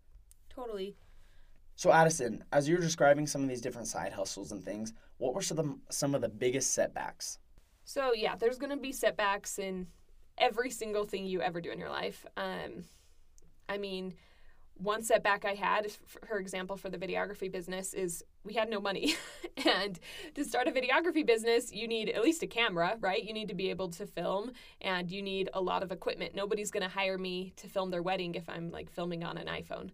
Totally. 0.50 0.96
So, 1.76 1.92
Addison, 1.92 2.44
as 2.52 2.68
you're 2.68 2.80
describing 2.80 3.28
some 3.28 3.44
of 3.44 3.48
these 3.48 3.62
different 3.62 3.88
side 3.88 4.12
hustles 4.12 4.52
and 4.52 4.66
things, 4.66 4.94
what 5.18 5.36
were 5.36 5.44
some 5.44 5.60
of 5.60 5.68
the, 5.68 5.94
some 5.94 6.16
of 6.16 6.22
the 6.22 6.30
biggest 6.30 6.74
setbacks? 6.74 7.38
So, 7.86 8.12
yeah, 8.14 8.36
there's 8.36 8.58
going 8.58 8.72
to 8.72 8.82
be 8.82 8.92
setbacks 8.92 9.60
in 9.60 9.86
every 10.40 10.72
single 10.72 11.06
thing 11.06 11.26
you 11.26 11.42
ever 11.42 11.62
do 11.62 11.72
in 11.72 11.80
your 11.80 11.90
life. 11.90 12.26
Um, 12.38 12.86
I 13.68 13.78
mean, 13.78 14.16
one 14.80 15.04
setback 15.04 15.44
I 15.44 15.56
had, 15.56 15.92
for 16.26 16.40
example, 16.40 16.78
for 16.78 16.90
the 16.90 16.98
videography 16.98 17.52
business 17.52 17.94
is 17.94 18.24
we 18.44 18.54
had 18.54 18.70
no 18.70 18.80
money. 18.80 19.16
and 19.66 20.00
to 20.36 20.46
start 20.46 20.68
a 20.68 20.72
videography 20.72 21.26
business, 21.26 21.74
you 21.74 21.88
need 21.88 22.10
at 22.10 22.24
least 22.24 22.44
a 22.44 22.48
camera, 22.48 22.98
right? 23.02 23.22
You 23.22 23.34
need 23.34 23.50
to 23.50 23.56
be 23.56 23.70
able 23.70 23.90
to 23.90 24.06
film 24.06 24.52
and 24.82 25.12
you 25.12 25.22
need 25.22 25.50
a 25.54 25.62
lot 25.62 25.84
of 25.84 25.92
equipment. 25.92 26.34
Nobody's 26.34 26.72
going 26.72 26.84
to 26.84 26.90
hire 26.90 27.18
me 27.18 27.54
to 27.58 27.68
film 27.68 27.92
their 27.92 28.02
wedding 28.02 28.36
if 28.36 28.48
I'm 28.50 28.72
like 28.72 28.90
filming 28.90 29.24
on 29.24 29.38
an 29.38 29.48
iPhone. 29.48 29.90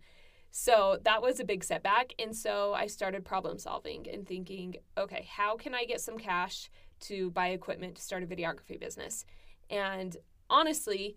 So 0.51 0.99
that 1.03 1.21
was 1.21 1.39
a 1.39 1.43
big 1.43 1.63
setback. 1.63 2.13
And 2.19 2.33
so 2.33 2.73
I 2.73 2.87
started 2.87 3.25
problem 3.25 3.57
solving 3.57 4.07
and 4.09 4.25
thinking, 4.25 4.75
okay, 4.97 5.27
how 5.29 5.57
can 5.57 5.73
I 5.73 5.83
get 5.85 5.99
some 5.99 6.17
cash 6.17 6.69
to 7.01 7.31
buy 7.31 7.49
equipment 7.49 7.95
to 7.95 8.01
start 8.01 8.23
a 8.23 8.27
videography 8.27 8.79
business? 8.79 9.25
And 9.69 10.15
honestly, 10.49 11.15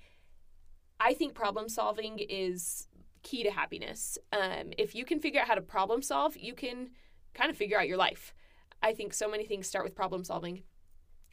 I 1.01 1.15
think 1.15 1.35
problem 1.35 1.69
solving 1.69 2.19
is 2.19 2.89
key 3.23 3.43
to 3.45 3.51
happiness. 3.51 4.19
Um, 4.33 4.73
if 4.79 4.95
you 4.95 5.05
can 5.05 5.21
figure 5.21 5.41
out 5.41 5.49
how 5.49 5.55
to 5.55 5.61
problem 5.61 6.03
solve, 6.03 6.37
you 6.37 6.55
can 6.55 6.91
kind 7.35 7.51
of 7.51 7.57
figure 7.57 7.79
out 7.79 7.89
your 7.89 7.97
life. 7.97 8.35
I 8.83 8.93
think 8.93 9.13
so 9.13 9.29
many 9.29 9.45
things 9.45 9.67
start 9.67 9.85
with 9.85 9.95
problem 9.95 10.25
solving. 10.25 10.63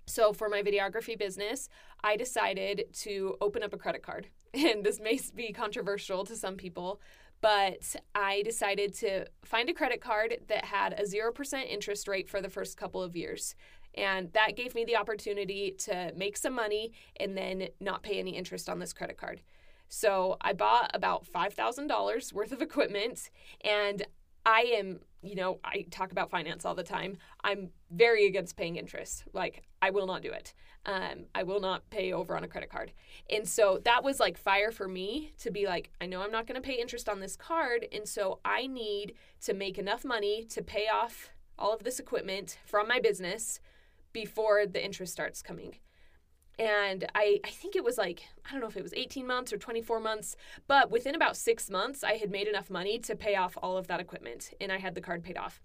So, 0.07 0.33
for 0.33 0.49
my 0.49 0.61
videography 0.61 1.17
business, 1.17 1.67
I 2.03 2.15
decided 2.15 2.85
to 3.01 3.37
open 3.41 3.63
up 3.63 3.73
a 3.73 3.77
credit 3.77 4.03
card. 4.03 4.27
And 4.53 4.85
this 4.85 5.01
may 5.01 5.19
be 5.35 5.51
controversial 5.51 6.23
to 6.23 6.35
some 6.37 6.55
people, 6.55 7.01
but 7.41 7.93
I 8.15 8.41
decided 8.43 8.93
to 8.99 9.25
find 9.43 9.69
a 9.69 9.73
credit 9.73 9.99
card 9.99 10.37
that 10.47 10.63
had 10.63 10.93
a 10.93 11.03
0% 11.03 11.69
interest 11.69 12.07
rate 12.07 12.29
for 12.29 12.41
the 12.41 12.49
first 12.49 12.77
couple 12.77 13.03
of 13.03 13.17
years. 13.17 13.53
And 13.95 14.31
that 14.33 14.55
gave 14.55 14.75
me 14.75 14.85
the 14.85 14.97
opportunity 14.97 15.71
to 15.79 16.11
make 16.15 16.37
some 16.37 16.53
money 16.53 16.93
and 17.19 17.37
then 17.37 17.69
not 17.79 18.03
pay 18.03 18.19
any 18.19 18.35
interest 18.35 18.69
on 18.69 18.79
this 18.79 18.93
credit 18.93 19.17
card. 19.17 19.41
So 19.87 20.37
I 20.41 20.53
bought 20.53 20.91
about 20.93 21.25
$5,000 21.25 22.33
worth 22.33 22.51
of 22.51 22.61
equipment 22.61 23.29
and 23.61 24.05
I 24.45 24.73
am, 24.77 24.99
you 25.23 25.35
know, 25.35 25.59
I 25.63 25.85
talk 25.89 26.11
about 26.11 26.29
finance 26.29 26.65
all 26.65 26.75
the 26.75 26.83
time. 26.83 27.17
I'm 27.43 27.69
very 27.91 28.27
against 28.27 28.55
paying 28.55 28.75
interest. 28.75 29.23
Like, 29.33 29.63
I 29.81 29.89
will 29.89 30.05
not 30.05 30.21
do 30.21 30.31
it. 30.31 30.53
Um, 30.85 31.25
I 31.33 31.41
will 31.41 31.59
not 31.59 31.89
pay 31.89 32.13
over 32.13 32.37
on 32.37 32.43
a 32.43 32.47
credit 32.47 32.69
card. 32.69 32.91
And 33.29 33.47
so 33.47 33.79
that 33.85 34.03
was 34.03 34.19
like 34.19 34.37
fire 34.37 34.71
for 34.71 34.87
me 34.87 35.33
to 35.39 35.49
be 35.49 35.65
like, 35.65 35.89
I 35.99 36.05
know 36.05 36.21
I'm 36.21 36.31
not 36.31 36.45
going 36.45 36.61
to 36.61 36.67
pay 36.67 36.79
interest 36.79 37.09
on 37.09 37.19
this 37.19 37.35
card. 37.35 37.87
And 37.91 38.07
so 38.07 38.39
I 38.45 38.67
need 38.67 39.15
to 39.41 39.55
make 39.55 39.79
enough 39.79 40.05
money 40.05 40.43
to 40.45 40.61
pay 40.61 40.87
off 40.93 41.31
all 41.57 41.73
of 41.73 41.83
this 41.83 41.99
equipment 41.99 42.59
from 42.65 42.87
my 42.87 42.99
business 42.99 43.59
before 44.15 44.65
the 44.65 44.83
interest 44.83 45.11
starts 45.11 45.41
coming. 45.41 45.75
And 46.57 47.05
I, 47.13 47.41
I 47.43 47.49
think 47.49 47.75
it 47.75 47.83
was 47.83 47.97
like 47.97 48.23
i 48.45 48.51
don't 48.53 48.61
know 48.61 48.67
if 48.67 48.77
it 48.77 48.83
was 48.83 48.93
18 48.93 49.27
months 49.27 49.51
or 49.51 49.57
24 49.57 49.99
months 49.99 50.37
but 50.67 50.89
within 50.89 51.13
about 51.13 51.35
six 51.35 51.69
months 51.69 52.01
i 52.01 52.13
had 52.13 52.31
made 52.31 52.47
enough 52.47 52.69
money 52.69 52.97
to 52.99 53.13
pay 53.13 53.35
off 53.35 53.57
all 53.61 53.75
of 53.75 53.87
that 53.87 53.99
equipment 53.99 54.51
and 54.61 54.71
i 54.71 54.77
had 54.77 54.95
the 54.95 55.01
card 55.01 55.21
paid 55.21 55.37
off. 55.37 55.61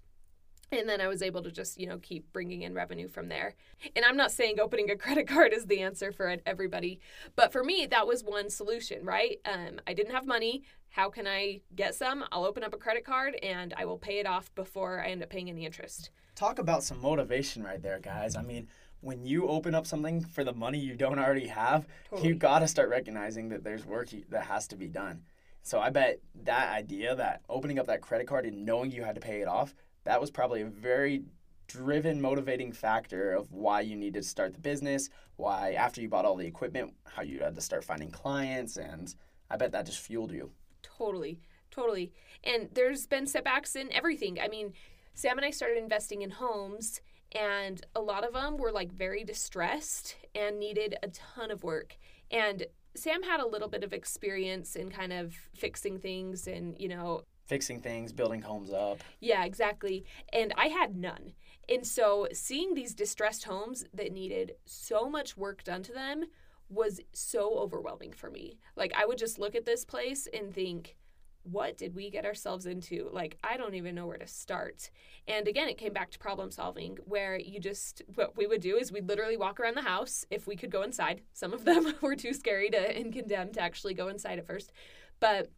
And 0.73 0.89
then 0.89 1.01
i 1.01 1.07
was 1.07 1.23
able 1.23 1.43
to 1.45 1.53
just 1.53 1.79
you 1.79 1.87
know 1.87 1.99
keep 1.99 2.33
bringing 2.33 2.63
in 2.63 2.75
revenue 2.75 3.07
from 3.07 3.29
there. 3.29 3.55
And 3.95 4.05
i'm 4.05 4.17
not 4.17 4.33
saying 4.33 4.59
opening 4.59 4.91
a 4.91 4.97
credit 5.05 5.29
card 5.29 5.53
is 5.53 5.67
the 5.67 5.81
answer 5.81 6.11
for 6.11 6.37
everybody 6.45 6.99
but 7.37 7.53
for 7.53 7.63
me 7.63 7.87
that 7.87 8.09
was 8.09 8.25
one 8.25 8.51
solution 8.51 9.05
right? 9.05 9.37
Um, 9.45 9.81
i 9.87 9.95
didn't 9.95 10.17
have 10.17 10.27
money. 10.27 10.65
How 10.89 11.09
can 11.09 11.29
i 11.29 11.61
get 11.77 11.95
some? 11.95 12.25
I'll 12.33 12.45
open 12.45 12.65
up 12.65 12.75
a 12.75 12.85
credit 12.85 13.05
card 13.05 13.37
and 13.45 13.73
i 13.77 13.85
will 13.85 13.99
pay 13.99 14.19
it 14.19 14.27
off 14.27 14.53
before 14.57 15.01
i 15.01 15.11
end 15.11 15.23
up 15.23 15.31
paying 15.31 15.49
any 15.49 15.65
interest 15.65 16.11
talk 16.41 16.59
about 16.59 16.83
some 16.83 17.01
motivation 17.01 17.63
right 17.63 17.83
there 17.83 17.99
guys 17.99 18.35
i 18.35 18.43
mean 18.43 18.67
when 19.01 19.25
you 19.25 19.49
open 19.49 19.75
up 19.75 19.87
something 19.87 20.23
for 20.23 20.45
the 20.45 20.53
money 20.53 20.79
you 20.79 20.95
don't 20.95 21.19
already 21.19 21.47
have, 21.47 21.87
totally. 22.09 22.29
you 22.29 22.35
got 22.35 22.59
to 22.61 22.69
start 22.69 22.91
recognizing 22.91 23.49
that 23.49 23.65
there's 23.65 23.87
work 23.87 24.11
that 24.29 24.45
has 24.45 24.67
to 24.69 24.77
be 24.77 24.89
done. 24.89 25.23
So 25.63 25.79
I 25.79 25.91
bet 25.91 26.21
that 26.45 26.73
idea 26.73 27.15
that 27.15 27.43
opening 27.49 27.79
up 27.79 27.87
that 27.87 28.01
credit 28.01 28.27
card 28.27 28.47
and 28.47 28.65
knowing 28.65 28.91
you 28.91 29.03
had 29.03 29.15
to 29.15 29.21
pay 29.21 29.41
it 29.41 29.49
off, 29.49 29.75
that 30.05 30.21
was 30.21 30.31
probably 30.31 30.63
a 30.63 30.67
very 30.67 31.23
driven 31.67 32.21
motivating 32.21 32.73
factor 32.73 33.33
of 33.33 33.53
why 33.53 33.81
you 33.81 33.97
needed 33.97 34.23
to 34.23 34.29
start 34.29 34.55
the 34.55 34.61
business, 34.61 35.09
why 35.37 35.73
after 35.73 36.01
you 36.01 36.09
bought 36.09 36.25
all 36.25 36.37
the 36.37 36.47
equipment, 36.47 36.93
how 37.05 37.23
you 37.23 37.41
had 37.41 37.55
to 37.55 37.61
start 37.61 37.85
finding 37.85 38.11
clients 38.11 38.77
and 38.77 39.15
I 39.51 39.57
bet 39.57 39.73
that 39.73 39.87
just 39.87 40.01
fueled 40.01 40.33
you. 40.33 40.51
Totally. 40.83 41.41
Totally. 41.71 42.13
And 42.43 42.69
there's 42.73 43.07
been 43.07 43.27
setbacks 43.27 43.77
in 43.77 43.93
everything. 43.93 44.41
I 44.41 44.49
mean, 44.49 44.73
Sam 45.21 45.37
and 45.37 45.45
I 45.45 45.51
started 45.51 45.77
investing 45.77 46.23
in 46.23 46.31
homes 46.31 47.03
and 47.33 47.85
a 47.95 48.01
lot 48.01 48.27
of 48.27 48.33
them 48.33 48.57
were 48.57 48.73
like 48.73 48.91
very 48.91 49.23
distressed 49.23 50.17
and 50.35 50.59
needed 50.59 50.97
a 51.03 51.09
ton 51.09 51.51
of 51.51 51.63
work. 51.63 51.99
And 52.31 52.65
Sam 52.97 53.23
had 53.23 53.39
a 53.39 53.47
little 53.47 53.69
bit 53.69 53.85
of 53.85 53.93
experience 53.93 54.77
in 54.77 54.89
kind 54.89 55.13
of 55.13 55.35
fixing 55.55 55.99
things 55.99 56.47
and, 56.47 56.75
you 56.79 56.89
know, 56.89 57.25
fixing 57.45 57.83
things, 57.83 58.15
building 58.15 58.41
homes 58.41 58.73
up. 58.73 59.05
Yeah, 59.21 59.45
exactly. 59.45 60.07
And 60.33 60.55
I 60.57 60.69
had 60.69 60.97
none. 60.97 61.35
And 61.69 61.87
so 61.87 62.27
seeing 62.33 62.73
these 62.73 62.95
distressed 62.95 63.45
homes 63.45 63.85
that 63.93 64.13
needed 64.13 64.55
so 64.65 65.11
much 65.11 65.37
work 65.37 65.65
done 65.65 65.83
to 65.83 65.93
them 65.93 66.25
was 66.71 66.99
so 67.13 67.59
overwhelming 67.59 68.13
for 68.13 68.31
me. 68.31 68.57
Like 68.75 68.95
I 68.97 69.05
would 69.05 69.19
just 69.19 69.39
look 69.39 69.55
at 69.55 69.67
this 69.67 69.85
place 69.85 70.27
and 70.33 70.55
think, 70.55 70.97
what 71.43 71.79
did 71.79 71.95
we 71.95 72.11
get 72.11 72.25
ourselves 72.25 72.67
into? 72.67 73.09
Like, 73.13 73.39
I 73.43 73.57
don't 73.57 73.75
even 73.75 73.95
know 73.95 74.07
where 74.07 74.19
to 74.19 74.27
start. 74.27 74.91
And 75.27 75.49
again, 75.49 75.69
it 75.69 75.79
came 75.79 75.93
back 75.93 76.11
to 76.11 76.19
problem 76.19 76.51
solving, 76.51 76.99
where 77.05 77.39
you 77.39 77.61
just, 77.61 78.03
what 78.15 78.37
we 78.37 78.47
would 78.47 78.61
do 78.61 78.77
is 78.77 78.93
we'd 78.93 79.09
literally 79.09 79.37
walk 79.37 79.59
around 79.59 79.77
the 79.77 79.83
house 79.83 80.25
if 80.31 80.47
we 80.47 80.57
could 80.57 80.71
go 80.71 80.83
inside. 80.83 81.23
Some 81.33 81.53
of 81.53 81.65
them 81.65 81.95
were 82.01 82.17
too 82.17 82.35
scary 82.35 82.71
to 82.71 82.97
and 82.97 83.13
condemned 83.13 83.55
to 83.55 83.63
actually 83.63 83.95
go 83.95 84.09
inside 84.09 84.39
at 84.39 84.47
first. 84.47 84.73
But 85.19 85.51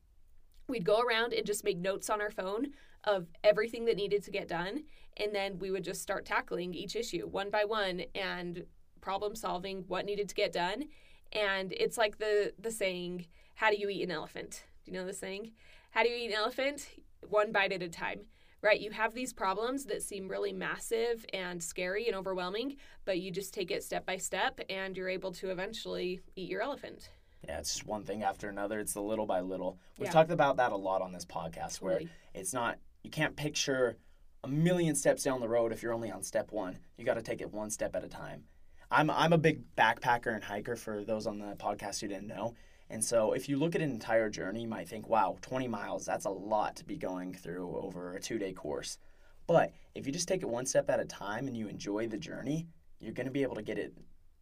we'd 0.68 0.85
go 0.85 1.01
around 1.01 1.33
and 1.33 1.47
just 1.47 1.64
make 1.64 1.79
notes 1.79 2.09
on 2.09 2.21
our 2.21 2.31
phone 2.31 2.68
of 3.05 3.27
everything 3.42 3.85
that 3.87 3.97
needed 3.97 4.23
to 4.25 4.31
get 4.31 4.49
done. 4.49 4.85
And 5.16 5.35
then 5.35 5.59
we 5.59 5.71
would 5.71 5.85
just 5.85 6.03
start 6.03 6.25
tackling 6.25 6.75
each 6.75 6.97
issue 6.97 7.27
one 7.27 7.51
by 7.51 7.64
one 7.64 8.03
and 8.14 8.64
problem 9.01 9.35
solving 9.35 9.85
what 9.88 10.07
needed 10.07 10.29
to 10.29 10.35
get 10.35 10.53
done. 10.53 10.85
And 11.33 11.73
it's 11.73 11.99
like 11.99 12.18
the 12.18 12.53
the 12.59 12.71
saying, 12.71 13.27
how 13.55 13.71
do 13.71 13.77
you 13.77 13.88
eat 13.88 14.03
an 14.03 14.11
elephant? 14.11 14.64
Do 14.85 14.90
you 14.92 14.99
know 14.99 15.07
the 15.07 15.12
saying? 15.12 15.53
How 15.92 16.02
do 16.02 16.09
you 16.09 16.16
eat 16.16 16.28
an 16.28 16.38
elephant? 16.38 16.88
One 17.28 17.52
bite 17.52 17.70
at 17.70 17.83
a 17.83 17.88
time, 17.88 18.20
right? 18.62 18.81
You 18.81 18.90
have 18.92 19.12
these 19.12 19.35
problems 19.35 19.85
that 19.85 20.02
seem 20.02 20.26
really 20.26 20.50
massive 20.52 21.26
and 21.35 21.62
scary 21.62 22.07
and 22.07 22.16
overwhelming, 22.16 22.76
but 23.05 23.20
you 23.20 23.31
just 23.31 23.52
take 23.52 23.70
it 23.70 23.85
step 23.85 24.07
by 24.07 24.16
step 24.16 24.59
and 24.70 24.96
you're 24.96 25.11
able 25.11 25.33
to 25.33 25.50
eventually 25.50 26.20
eat 26.35 26.48
your 26.48 26.62
elephant. 26.62 27.11
Yeah, 27.46 27.59
it's 27.59 27.74
just 27.74 27.87
one 27.87 28.05
thing 28.05 28.22
after 28.22 28.48
another. 28.48 28.81
It's 28.81 28.94
the 28.94 29.02
little 29.02 29.26
by 29.26 29.40
little. 29.40 29.78
We've 29.98 30.07
Yeah. 30.07 30.12
talked 30.12 30.31
about 30.31 30.57
that 30.57 30.72
a 30.72 30.76
lot 30.76 31.02
on 31.02 31.12
this 31.12 31.26
podcast 31.26 31.83
where 31.83 32.00
it's 32.33 32.55
not, 32.55 32.78
you 33.02 33.11
can't 33.11 33.37
picture 33.37 33.98
a 34.44 34.48
million 34.48 34.94
steps 34.94 35.22
down 35.24 35.40
the 35.40 35.48
road 35.48 35.72
if 35.72 35.83
you're 35.83 35.92
only 35.92 36.11
on 36.11 36.22
step 36.22 36.52
one. 36.52 36.78
You 36.96 37.05
got 37.05 37.14
to 37.14 37.22
take 37.22 37.42
it 37.42 37.52
one 37.52 37.68
step 37.68 37.94
at 37.94 38.02
a 38.02 38.09
time. 38.09 38.44
I'm, 38.90 39.11
I'm 39.11 39.35
a 39.35 39.38
big 39.38 39.62
backpacker 39.76 40.35
and 40.35 40.42
hiker 40.42 40.74
for 40.76 41.05
those 41.05 41.26
on 41.26 41.38
the 41.38 41.55
podcast 41.57 42.00
who 42.00 42.09
didn't 42.09 42.28
know. 42.28 42.55
And 42.92 43.02
so 43.02 43.33
if 43.33 43.48
you 43.48 43.57
look 43.57 43.74
at 43.74 43.81
an 43.81 43.90
entire 43.90 44.28
journey, 44.28 44.61
you 44.62 44.68
might 44.68 44.87
think, 44.87 45.09
wow, 45.09 45.38
20 45.40 45.66
miles, 45.66 46.05
that's 46.05 46.26
a 46.26 46.31
lot 46.31 46.76
to 46.76 46.85
be 46.85 46.96
going 46.96 47.33
through 47.33 47.74
over 47.78 48.12
a 48.12 48.20
two 48.20 48.38
day 48.38 48.52
course. 48.52 48.98
But 49.46 49.72
if 49.94 50.07
you 50.07 50.12
just 50.12 50.28
take 50.28 50.42
it 50.42 50.48
one 50.48 50.66
step 50.66 50.90
at 50.90 51.00
a 51.00 51.07
time 51.07 51.48
and 51.48 51.57
you 51.57 51.68
enjoy 51.68 52.07
the 52.07 52.18
journey, 52.18 52.66
you're 53.00 53.14
going 53.14 53.26
to 53.26 53.33
be 53.33 53.42
able 53.42 53.55
to 53.57 53.62
get 53.62 53.78
it 53.78 53.94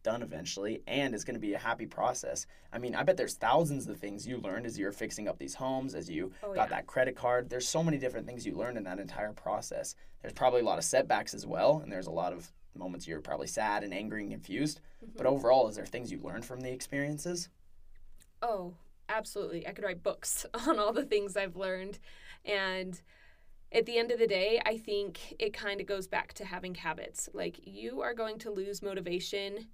done 0.03 0.23
eventually 0.23 0.83
and 0.89 1.15
it's 1.15 1.23
going 1.25 1.35
to 1.35 1.41
be 1.41 1.55
a 1.55 1.59
happy 1.59 1.87
process. 1.87 2.47
I 2.73 2.79
mean, 2.79 2.97
I 2.97 3.05
bet 3.05 3.17
there's 3.17 3.35
thousands 3.37 3.87
of 3.87 3.99
things 3.99 4.27
you 4.27 4.39
learned 4.39 4.67
as 4.67 4.77
you're 4.77 4.93
fixing 4.93 5.29
up 5.29 5.39
these 5.39 5.55
homes, 5.55 5.95
as 5.95 6.11
you 6.11 6.33
Oh, 6.43 6.53
got 6.53 6.71
yeah. 6.71 6.77
that 6.77 6.87
credit 6.89 7.15
card. 7.15 7.49
There's 7.49 7.69
so 7.69 7.85
many 7.85 7.99
different 7.99 8.27
things 8.27 8.45
you 8.45 8.57
learned 8.57 8.79
in 8.79 8.85
that 8.85 8.99
entire 8.99 9.33
process. 9.33 9.95
There's 10.23 10.35
probably 10.35 10.63
a 10.63 10.65
lot 10.65 10.79
of 10.79 10.85
setbacks 10.85 11.35
as 11.35 11.47
well, 11.47 11.81
and 11.85 11.93
there's 11.93 12.09
a 12.09 12.11
lot 12.11 12.33
of 12.33 12.51
moments 12.75 13.07
you're 13.07 13.21
probably 13.21 13.47
sad 13.47 13.85
and 13.85 13.95
angry 13.95 14.23
and 14.23 14.31
confused. 14.33 14.81
Mm-hmm. 15.05 15.17
But 15.17 15.27
overall, 15.27 15.69
is 15.69 15.77
there 15.77 15.87
things 15.87 16.11
you 16.11 16.19
learned 16.19 16.45
from 16.45 16.61
the 16.61 16.71
experiences? 16.73 17.49
Oh, 18.43 18.75
absolutely. 19.09 19.67
I 19.67 19.73
could 19.73 19.85
write 19.85 20.03
books 20.03 20.47
on 20.55 20.79
all 20.79 20.93
the 20.93 21.05
things 21.05 21.37
I've 21.37 21.57
learned. 21.57 21.99
And 22.45 23.01
at 23.73 23.87
the 23.87 23.99
end 23.99 24.11
of 24.11 24.19
the 24.19 24.27
day, 24.27 24.61
I 24.65 24.79
think 24.79 25.35
it 25.39 25.53
kind 25.53 25.81
of 25.81 25.87
goes 25.87 26.09
back 26.09 26.33
to 26.35 26.45
having 26.45 26.75
habits. 26.75 27.29
Like, 27.33 27.61
you 27.65 28.01
are 28.03 28.15
going 28.15 28.39
to 28.41 28.51
lose 28.51 28.83
motivation 28.83 29.69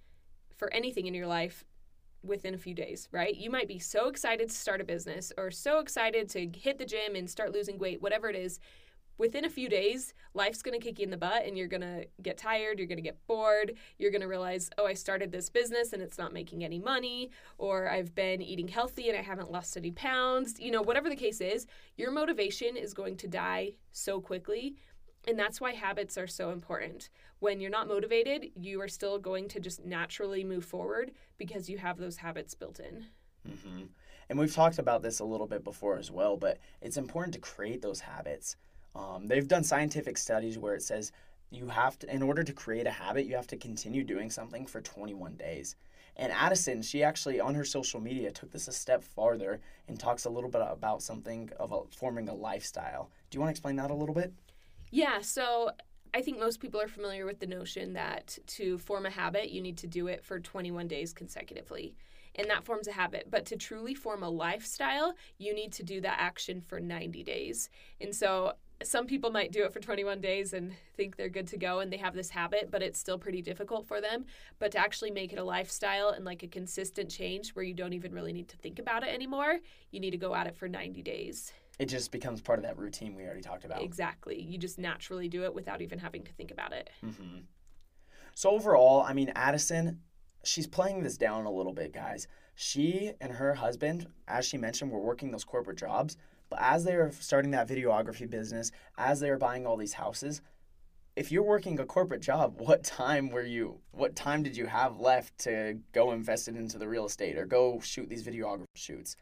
for 0.57 0.73
anything 0.73 1.07
in 1.07 1.15
your 1.15 1.27
life 1.27 1.65
within 2.23 2.55
a 2.55 2.59
few 2.59 2.75
days, 2.75 3.09
right? 3.13 3.35
You 3.37 3.51
might 3.51 3.69
be 3.69 3.79
so 3.79 4.09
excited 4.09 4.51
to 4.51 4.55
start 4.55 4.81
a 4.81 4.85
business 4.85 5.33
or 5.39 5.51
so 5.51 5.81
excited 5.81 6.29
to 6.31 6.49
hit 6.49 6.79
the 6.79 6.87
gym 6.87 7.17
and 7.17 7.31
start 7.31 7.53
losing 7.53 7.79
weight, 7.79 8.03
whatever 8.03 8.29
it 8.31 8.37
is. 8.37 8.61
Within 9.19 9.45
a 9.45 9.51
few 9.51 9.69
days, 9.69 10.13
life's 10.35 10.63
going 10.63 10.79
to 10.79 10.85
kick 10.85 10.99
you 10.99 11.05
in 11.05 11.11
the 11.11 11.17
butt 11.17 11.47
and 11.47 11.57
you're 11.57 11.67
going 11.67 11.81
to 11.81 12.07
get 12.23 12.37
tired, 12.37 12.79
you're 12.79 12.89
going 12.89 12.99
to 12.99 13.03
get 13.03 13.27
bored, 13.27 13.75
you're 13.99 14.11
going 14.11 14.21
to 14.21 14.29
realize, 14.29 14.69
oh, 14.77 14.87
I 14.87 14.95
started 14.95 15.33
this 15.33 15.49
business 15.49 15.93
and 15.93 16.03
it's 16.03 16.19
not 16.19 16.33
making 16.33 16.65
any 16.65 16.79
money, 16.79 17.31
or 17.59 17.89
I've 17.89 18.15
been 18.15 18.43
eating 18.43 18.69
healthy 18.69 19.09
and 19.09 19.19
I 19.19 19.23
haven't 19.23 19.51
lost 19.51 19.77
any 19.77 19.91
pounds. 19.91 20.61
You 20.61 20.71
know, 20.71 20.83
whatever 20.83 21.09
the 21.09 21.17
case 21.17 21.41
is, 21.41 21.67
your 21.97 22.11
motivation 22.11 22.77
is 22.77 22.93
going 22.93 23.17
to 23.19 23.29
die 23.29 23.73
so 23.93 24.21
quickly. 24.21 24.77
And 25.29 25.39
that's 25.39 25.61
why 25.61 25.73
habits 25.73 26.17
are 26.17 26.29
so 26.29 26.51
important. 26.51 27.09
When 27.41 27.61
you're 27.61 27.71
not 27.71 27.89
motivated, 27.89 28.53
you 28.55 28.81
are 28.81 28.89
still 28.89 29.19
going 29.19 29.49
to 29.49 29.61
just 29.61 29.85
naturally 29.85 30.45
move 30.45 30.65
forward 30.65 31.11
because 31.37 31.69
you 31.69 31.79
have 31.79 31.99
those 31.99 32.19
habits 32.19 32.55
built 32.55 32.81
in. 32.81 33.07
hmm 33.45 33.85
And 34.29 34.39
we've 34.39 34.55
talked 34.55 34.79
about 34.79 35.03
this 35.03 35.19
a 35.19 35.25
little 35.25 35.47
bit 35.47 35.65
before 35.65 35.99
as 35.99 36.11
well, 36.11 36.37
but 36.37 36.59
it's 36.81 36.97
important 36.97 37.35
to 37.35 37.41
create 37.41 37.83
those 37.83 38.01
habits. 38.01 38.57
Um, 38.97 39.27
they've 39.27 39.47
done 39.47 39.65
scientific 39.65 40.17
studies 40.17 40.59
where 40.59 40.75
it 40.75 40.83
says 40.83 41.13
you 41.51 41.69
have 41.69 41.99
to, 42.01 42.13
in 42.13 42.23
order 42.23 42.43
to 42.43 42.53
create 42.53 42.87
a 42.87 42.91
habit, 42.91 43.27
you 43.27 43.37
have 43.37 43.47
to 43.49 43.57
continue 43.57 44.03
doing 44.03 44.31
something 44.31 44.67
for 44.67 44.81
21 44.81 45.37
days. 45.37 45.77
And 46.17 46.33
Addison, 46.33 46.81
she 46.81 47.03
actually 47.03 47.41
on 47.41 47.55
her 47.55 47.65
social 47.65 48.01
media 48.01 48.31
took 48.31 48.51
this 48.51 48.69
a 48.69 48.73
step 48.73 49.05
farther 49.05 49.61
and 49.87 50.01
talks 50.01 50.25
a 50.25 50.31
little 50.31 50.49
bit 50.49 50.63
about 50.63 51.03
something 51.03 51.51
of 51.59 51.73
a, 51.73 51.81
forming 51.95 52.29
a 52.29 52.35
lifestyle. 52.35 53.11
Do 53.31 53.37
you 53.37 53.41
want 53.41 53.51
to 53.51 53.53
explain 53.53 53.77
that 53.77 53.91
a 53.91 53.95
little 53.95 54.15
bit? 54.15 54.33
Yeah, 54.91 55.21
so 55.21 55.73
I 56.15 56.23
think 56.23 56.39
most 56.39 56.61
people 56.61 56.81
are 56.81 56.89
familiar 56.89 57.27
with 57.27 57.41
the 57.41 57.47
notion 57.47 57.93
that 57.93 58.39
to 58.47 58.79
form 58.79 59.05
a 59.05 59.11
habit, 59.11 59.51
you 59.51 59.61
need 59.61 59.77
to 59.79 59.87
do 59.87 60.07
it 60.07 60.25
for 60.25 60.41
21 60.41 60.89
days 60.89 61.13
consecutively. 61.13 61.95
And 62.35 62.49
that 62.49 62.65
forms 62.65 62.89
a 62.89 62.93
habit. 62.93 63.29
But 63.31 63.45
to 63.47 63.57
truly 63.57 63.95
form 63.95 64.23
a 64.23 64.29
lifestyle, 64.29 65.15
you 65.39 65.55
need 65.55 65.73
to 65.73 65.83
do 65.83 66.01
that 66.03 66.19
action 66.19 66.63
for 66.63 66.81
90 66.81 67.23
days. 67.25 67.69
And 68.01 68.15
so 68.15 68.55
some 68.83 69.07
people 69.07 69.31
might 69.31 69.53
do 69.53 69.65
it 69.65 69.73
for 69.73 69.81
21 69.81 70.21
days 70.21 70.53
and 70.53 70.73
think 70.97 71.17
they're 71.17 71.29
good 71.29 71.47
to 71.49 71.57
go 71.57 71.81
and 71.81 71.93
they 71.93 71.97
have 71.97 72.15
this 72.15 72.31
habit, 72.31 72.71
but 72.71 72.83
it's 72.83 72.99
still 72.99 73.19
pretty 73.19 73.41
difficult 73.41 73.87
for 73.87 74.01
them. 74.01 74.27
But 74.59 74.73
to 74.73 74.79
actually 74.79 75.11
make 75.11 75.33
it 75.33 75.39
a 75.39 75.45
lifestyle 75.45 76.11
and 76.11 76.25
like 76.25 76.43
a 76.43 76.49
consistent 76.49 77.11
change 77.11 77.51
where 77.51 77.65
you 77.65 77.75
don't 77.75 77.95
even 77.95 78.13
really 78.13 78.33
need 78.33 78.49
to 78.49 78.57
think 78.59 78.79
about 78.79 79.03
it 79.03 79.15
anymore, 79.15 79.59
you 79.91 80.01
need 80.01 80.11
to 80.11 80.19
go 80.19 80.35
at 80.35 80.47
it 80.47 80.57
for 80.57 80.69
90 80.69 81.03
days. 81.03 81.53
It 81.79 81.87
just 81.87 82.11
becomes 82.11 82.41
part 82.41 82.59
of 82.59 82.65
that 82.65 82.79
routine 82.79 83.15
we 83.15 83.25
already 83.25 83.43
talked 83.43 83.65
about. 83.65 83.83
Exactly. 83.83 84.41
You 84.41 84.59
just 84.59 84.79
naturally 84.79 85.29
do 85.29 85.45
it 85.45 85.55
without 85.55 85.83
even 85.83 85.99
having 85.99 86.23
to 86.25 86.33
think 86.33 86.51
about 86.51 86.73
it. 86.73 86.91
hmm 87.03 87.41
So 88.35 88.51
overall, 88.51 89.03
I 89.03 89.13
mean, 89.13 89.33
Addison, 89.35 90.01
she's 90.45 90.67
playing 90.67 91.03
this 91.03 91.17
down 91.17 91.47
a 91.47 91.51
little 91.51 91.73
bit, 91.73 91.93
guys. 91.93 92.29
She 92.55 93.13
and 93.21 93.33
her 93.33 93.55
husband, 93.55 94.07
as 94.29 94.47
she 94.47 94.57
mentioned, 94.57 94.91
were 94.91 95.01
working 95.01 95.31
those 95.31 95.45
corporate 95.45 95.77
jobs. 95.77 96.17
But 96.49 96.61
as 96.63 96.85
they 96.85 96.95
are 96.95 97.11
starting 97.13 97.51
that 97.53 97.69
videography 97.69 98.29
business, 98.29 98.73
as 98.99 99.21
they 99.21 99.31
are 99.31 99.39
buying 99.39 99.67
all 99.67 99.77
these 99.77 99.95
houses, 99.95 100.41
if 101.17 101.33
you're 101.33 101.43
working 101.43 101.81
a 101.81 101.87
corporate 101.87 102.21
job, 102.21 102.55
what 102.59 102.85
time 102.85 103.31
were 103.31 103.43
you? 103.43 103.81
What 103.93 104.15
time 104.15 104.43
did 104.43 104.57
you 104.57 104.67
have 104.67 105.01
left 105.01 105.39
to 105.39 105.79
go 105.93 106.13
invest 106.13 106.49
it 106.49 106.57
into 106.57 106.79
the 106.79 106.89
real 106.89 107.07
estate 107.07 107.37
or 107.37 107.47
go 107.47 107.81
shoot 107.81 108.09
these 108.09 108.25
videography 108.25 108.67
shoots? 108.75 109.17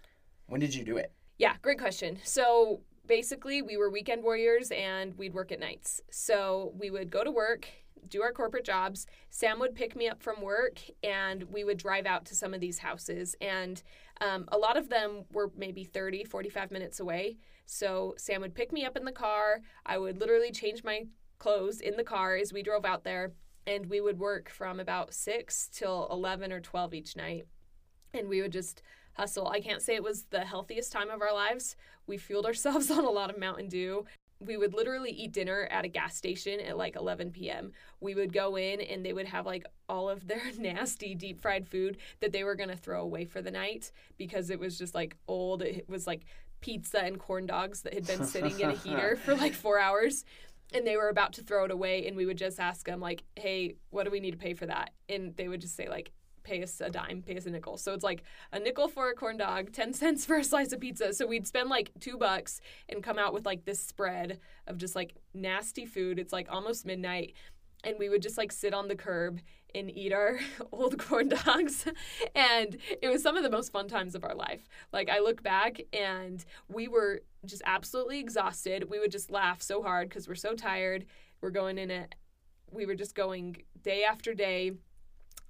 When 0.47 0.61
did 0.61 0.75
you 0.75 0.85
do 0.85 0.97
it? 0.97 1.13
Yeah, 1.39 1.55
great 1.63 1.79
question. 1.79 2.19
So 2.23 2.81
basically, 3.07 3.63
we 3.63 3.77
were 3.77 3.91
weekend 3.91 4.23
warriors 4.23 4.71
and 4.71 5.17
we'd 5.17 5.35
work 5.35 5.53
at 5.53 5.61
nights. 5.61 6.01
So 6.11 6.73
we 6.79 6.91
would 6.91 7.11
go 7.11 7.25
to 7.25 7.31
work, 7.31 7.69
do 8.09 8.23
our 8.23 8.33
corporate 8.33 8.65
jobs. 8.65 9.07
Sam 9.31 9.59
would 9.59 9.75
pick 9.75 9.97
me 9.97 10.09
up 10.09 10.23
from 10.23 10.43
work 10.43 10.81
and 11.03 11.45
we 11.45 11.65
would 11.65 11.79
drive 11.79 12.07
out 12.07 12.25
to 12.27 12.35
some 12.35 12.55
of 12.55 12.61
these 12.61 12.79
houses. 12.79 13.35
And 13.41 13.83
um, 14.21 14.45
a 14.49 14.59
lot 14.59 14.77
of 14.77 14.89
them 14.89 15.25
were 15.33 15.51
maybe 15.57 15.85
30, 15.85 16.25
45 16.25 16.71
minutes 16.71 17.01
away. 17.01 17.37
So 17.67 18.15
Sam 18.19 18.41
would 18.41 18.55
pick 18.55 18.73
me 18.73 18.85
up 18.85 18.97
in 18.97 19.05
the 19.05 19.13
car. 19.13 19.61
I 19.87 19.99
would 19.99 20.19
literally 20.19 20.53
change 20.53 20.85
my 20.85 21.05
clothes 21.39 21.81
in 21.81 21.97
the 21.97 22.05
car 22.05 22.37
as 22.37 22.53
we 22.53 22.63
drove 22.63 22.85
out 22.85 23.05
there. 23.05 23.33
And 23.67 23.87
we 23.87 24.01
would 24.01 24.19
work 24.19 24.51
from 24.51 24.79
about 24.79 25.15
6 25.15 25.71
till 25.73 26.07
11 26.11 26.53
or 26.53 26.61
12 26.61 26.95
each 26.95 27.17
night. 27.17 27.47
And 28.13 28.29
we 28.29 28.43
would 28.43 28.53
just 28.53 28.83
hustle. 29.15 29.49
I 29.49 29.61
can't 29.61 29.83
say 29.83 29.95
it 29.95 30.03
was 30.03 30.25
the 30.31 30.45
healthiest 30.45 30.93
time 30.93 31.09
of 31.09 31.23
our 31.23 31.33
lives. 31.33 31.77
We 32.07 32.19
fueled 32.19 32.47
ourselves 32.47 32.91
on 32.91 33.05
a 33.05 33.11
lot 33.11 33.31
of 33.31 33.39
Mountain 33.39 33.69
Dew. 33.69 34.05
We 34.47 34.57
would 34.57 34.75
literally 34.75 35.11
eat 35.11 35.33
dinner 35.33 35.69
at 35.71 35.85
a 35.85 35.89
gas 35.89 36.17
station 36.17 36.61
at 36.61 36.77
like 36.77 36.97
11 36.97 37.31
p.m. 37.31 37.73
We 38.01 38.15
would 38.15 38.33
go 38.33 38.57
in 38.57 38.81
and 38.81 39.05
they 39.05 39.13
would 39.13 39.27
have 39.27 39.47
like 39.47 39.65
all 39.89 40.09
of 40.09 40.27
their 40.27 40.43
nasty 40.59 41.15
deep 41.15 41.41
fried 41.41 41.67
food 41.69 41.97
that 42.21 42.33
they 42.33 42.45
were 42.45 42.55
going 42.55 42.71
to 42.71 42.77
throw 42.77 43.03
away 43.03 43.25
for 43.25 43.43
the 43.43 43.51
night 43.51 43.91
because 44.19 44.51
it 44.51 44.59
was 44.59 44.79
just 44.79 44.95
like 44.95 45.17
old. 45.29 45.63
It 45.63 45.89
was 45.89 46.07
like 46.07 46.25
pizza 46.61 46.99
and 46.99 47.19
corn 47.19 47.45
dogs 47.45 47.83
that 47.83 47.93
had 47.93 48.07
been 48.07 48.25
sitting 48.25 48.59
in 48.59 48.71
a 48.71 48.75
heater 48.75 49.17
for 49.25 49.35
like 49.35 49.53
four 49.53 49.79
hours. 49.79 50.25
And 50.73 50.87
they 50.87 50.97
were 50.97 51.11
about 51.11 51.35
to 51.35 51.43
throw 51.43 51.67
it 51.67 51.71
away, 51.71 52.09
and 52.09 52.17
we 52.17 52.27
would 52.27 52.39
just 52.39 52.59
ask 52.59 52.87
them, 52.87 52.99
like, 52.99 53.23
hey, 53.37 53.77
what 53.91 54.05
do 54.05 54.11
we 54.11 54.19
need 54.19 54.33
to 54.33 54.39
pay 54.39 54.55
for 54.55 54.67
that? 54.67 54.93
And 55.09 55.37
they 55.37 55.47
would 55.47 55.61
just 55.61 55.77
say, 55.77 55.89
like, 55.89 56.11
pay 56.45 56.63
us 56.63 56.81
a 56.81 56.91
dime, 56.91 57.23
pay 57.23 57.37
us 57.37 57.47
a 57.47 57.51
nickel. 57.51 57.77
So 57.77 57.93
it's 57.95 58.05
like 58.05 58.23
a 58.53 58.61
nickel 58.61 58.87
for 58.87 59.11
a 59.11 59.15
corn 59.15 59.37
dog, 59.37 59.73
10 59.73 59.93
cents 59.95 60.25
for 60.25 60.37
a 60.37 60.45
slice 60.45 60.73
of 60.73 60.81
pizza. 60.81 61.13
So 61.13 61.27
we'd 61.27 61.47
spend 61.47 61.71
like 61.71 61.91
two 61.99 62.17
bucks 62.17 62.61
and 62.89 63.03
come 63.03 63.19
out 63.19 63.33
with 63.33 63.47
like 63.47 63.65
this 63.65 63.81
spread 63.81 64.39
of 64.67 64.79
just 64.79 64.95
like 64.95 65.17
nasty 65.33 65.87
food. 65.87 66.19
It's 66.19 66.33
like 66.33 66.47
almost 66.51 66.87
midnight. 66.87 67.33
And 67.83 67.97
we 67.99 68.09
would 68.09 68.23
just 68.23 68.39
like 68.39 68.53
sit 68.53 68.73
on 68.73 68.89
the 68.89 68.95
curb 68.95 69.41
and 69.75 69.91
eat 69.91 70.13
our 70.13 70.39
old 70.73 70.99
corn 70.99 71.29
dogs. 71.29 71.87
and 72.35 72.77
it 73.03 73.09
was 73.09 73.23
some 73.23 73.37
of 73.37 73.43
the 73.43 73.51
most 73.51 73.73
fun 73.73 73.89
times 73.89 74.15
of 74.15 74.25
our 74.25 74.35
life. 74.35 74.69
Like 74.93 75.09
I 75.09 75.19
look 75.19 75.43
back 75.43 75.81
and 75.93 76.45
we 76.69 76.89
were 76.89 77.23
just 77.45 77.63
absolutely 77.67 78.21
exhausted. 78.21 78.89
We 78.89 79.01
would 79.01 79.11
just 79.11 79.31
laugh 79.31 79.61
so 79.61 79.83
hard 79.83 80.09
because 80.09 80.29
we're 80.29 80.35
so 80.35 80.55
tired. 80.55 81.07
We're 81.41 81.51
going 81.51 81.79
in 81.79 81.91
it. 81.91 82.15
We 82.71 82.87
were 82.87 82.95
just 82.95 83.15
going 83.15 83.57
day 83.83 84.05
after 84.05 84.35
day 84.35 84.73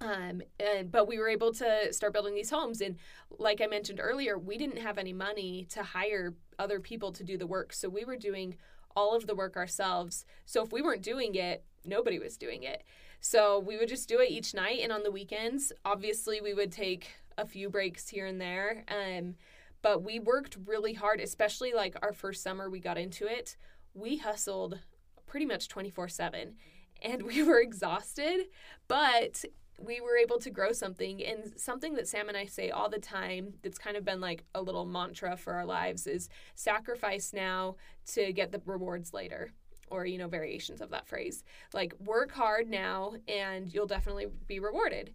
um, 0.04 0.42
and 0.60 0.92
but 0.92 1.08
we 1.08 1.18
were 1.18 1.28
able 1.28 1.52
to 1.54 1.92
start 1.92 2.12
building 2.12 2.34
these 2.34 2.50
homes. 2.50 2.80
And 2.80 2.96
like 3.38 3.60
i 3.60 3.66
mentioned 3.66 4.00
earlier 4.02 4.38
we 4.38 4.58
didn't 4.58 4.78
have 4.78 4.98
any 4.98 5.12
money 5.12 5.66
to 5.70 5.82
hire 5.82 6.34
other 6.58 6.78
people 6.78 7.10
to 7.12 7.24
do 7.24 7.38
the 7.38 7.46
work. 7.46 7.72
So 7.72 7.88
we 7.88 8.04
were 8.04 8.16
doing 8.16 8.56
all 8.94 9.16
of 9.16 9.26
the 9.26 9.34
work 9.34 9.56
ourselves. 9.56 10.24
So 10.44 10.62
if 10.62 10.72
we 10.72 10.82
weren't 10.82 11.02
doing 11.02 11.34
it 11.34 11.64
nobody 11.86 12.18
was 12.18 12.36
doing 12.36 12.62
it. 12.62 12.82
So 13.20 13.58
we 13.58 13.76
would 13.76 13.88
just 13.88 14.08
do 14.08 14.20
it 14.20 14.30
each 14.30 14.54
night 14.54 14.80
and 14.82 14.92
on 14.92 15.02
the 15.02 15.10
weekends. 15.10 15.72
Obviously 15.84 16.40
we 16.40 16.54
would 16.54 16.72
take 16.72 17.08
a 17.36 17.46
few 17.46 17.68
breaks 17.70 18.08
here 18.08 18.26
and 18.26 18.40
there. 18.40 18.84
Um, 18.88 19.34
but 19.82 20.02
we 20.02 20.18
worked 20.18 20.56
really 20.66 20.94
hard 20.94 21.20
especially 21.20 21.72
like 21.72 21.96
our 22.02 22.12
first 22.12 22.42
summer 22.42 22.68
we 22.68 22.78
got 22.78 22.98
into 22.98 23.26
it. 23.26 23.56
We 23.94 24.18
hustled 24.18 24.80
pretty 25.26 25.46
much 25.46 25.68
24 25.68 26.08
7 26.08 26.54
and 27.02 27.22
we 27.26 27.42
were 27.42 27.60
exhausted. 27.60 28.46
But 28.86 29.44
we 29.78 30.00
were 30.00 30.16
able 30.16 30.38
to 30.38 30.50
grow 30.50 30.72
something 30.72 31.24
and 31.24 31.52
something 31.56 31.94
that 31.94 32.08
sam 32.08 32.28
and 32.28 32.36
i 32.36 32.46
say 32.46 32.70
all 32.70 32.88
the 32.88 32.98
time 32.98 33.54
that's 33.62 33.78
kind 33.78 33.96
of 33.96 34.04
been 34.04 34.20
like 34.20 34.44
a 34.54 34.62
little 34.62 34.84
mantra 34.84 35.36
for 35.36 35.54
our 35.54 35.66
lives 35.66 36.06
is 36.06 36.28
sacrifice 36.54 37.32
now 37.32 37.76
to 38.06 38.32
get 38.32 38.52
the 38.52 38.60
rewards 38.66 39.12
later 39.12 39.52
or 39.90 40.06
you 40.06 40.18
know 40.18 40.28
variations 40.28 40.80
of 40.80 40.90
that 40.90 41.06
phrase 41.06 41.44
like 41.72 41.94
work 42.04 42.32
hard 42.32 42.68
now 42.68 43.14
and 43.28 43.72
you'll 43.72 43.86
definitely 43.86 44.26
be 44.46 44.60
rewarded 44.60 45.12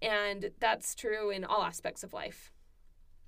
and 0.00 0.50
that's 0.60 0.94
true 0.94 1.30
in 1.30 1.44
all 1.44 1.62
aspects 1.62 2.02
of 2.02 2.12
life 2.12 2.52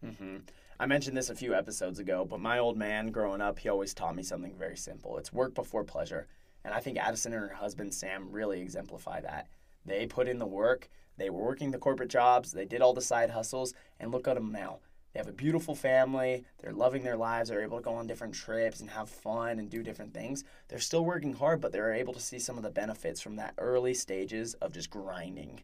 hmm 0.04 0.38
I 0.80 0.86
mentioned 0.86 1.14
this 1.14 1.28
a 1.28 1.34
few 1.34 1.54
episodes 1.54 1.98
ago, 1.98 2.24
but 2.24 2.40
my 2.40 2.58
old 2.58 2.78
man 2.78 3.10
growing 3.10 3.42
up, 3.42 3.58
he 3.58 3.68
always 3.68 3.92
taught 3.92 4.16
me 4.16 4.22
something 4.22 4.54
very 4.56 4.78
simple. 4.78 5.18
It's 5.18 5.30
work 5.30 5.54
before 5.54 5.84
pleasure. 5.84 6.26
And 6.64 6.72
I 6.72 6.80
think 6.80 6.96
Addison 6.96 7.34
and 7.34 7.42
her 7.42 7.54
husband 7.54 7.92
Sam 7.92 8.32
really 8.32 8.62
exemplify 8.62 9.20
that. 9.20 9.48
They 9.84 10.06
put 10.06 10.28
in 10.28 10.38
the 10.38 10.46
work, 10.46 10.88
they 11.16 11.30
were 11.30 11.42
working 11.42 11.70
the 11.70 11.78
corporate 11.78 12.10
jobs, 12.10 12.52
they 12.52 12.64
did 12.64 12.80
all 12.80 12.94
the 12.94 13.00
side 13.00 13.30
hustles, 13.30 13.74
and 13.98 14.10
look 14.10 14.28
at 14.28 14.34
them 14.34 14.52
now. 14.52 14.78
They 15.12 15.18
have 15.18 15.28
a 15.28 15.32
beautiful 15.32 15.74
family, 15.74 16.44
they're 16.60 16.72
loving 16.72 17.02
their 17.02 17.16
lives, 17.16 17.48
they're 17.48 17.62
able 17.62 17.78
to 17.78 17.82
go 17.82 17.94
on 17.94 18.06
different 18.06 18.34
trips 18.34 18.80
and 18.80 18.88
have 18.90 19.10
fun 19.10 19.58
and 19.58 19.68
do 19.68 19.82
different 19.82 20.14
things. 20.14 20.44
They're 20.68 20.78
still 20.78 21.04
working 21.04 21.32
hard, 21.32 21.60
but 21.60 21.72
they're 21.72 21.92
able 21.92 22.14
to 22.14 22.20
see 22.20 22.38
some 22.38 22.56
of 22.56 22.62
the 22.62 22.70
benefits 22.70 23.20
from 23.20 23.36
that 23.36 23.54
early 23.58 23.94
stages 23.94 24.54
of 24.54 24.72
just 24.72 24.88
grinding. 24.88 25.62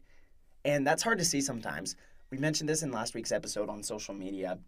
And 0.65 0.85
that's 0.85 1.03
hard 1.03 1.19
to 1.19 1.25
see 1.25 1.39
sometimes. 1.39 1.95
We 2.29 2.37
mentioned 2.37 2.67
this 2.67 2.83
in 2.83 2.91
last 2.91 3.15
week's 3.15 3.31
episode 3.31 3.69
on 3.69 3.83
social 3.83 4.13
media 4.13 4.59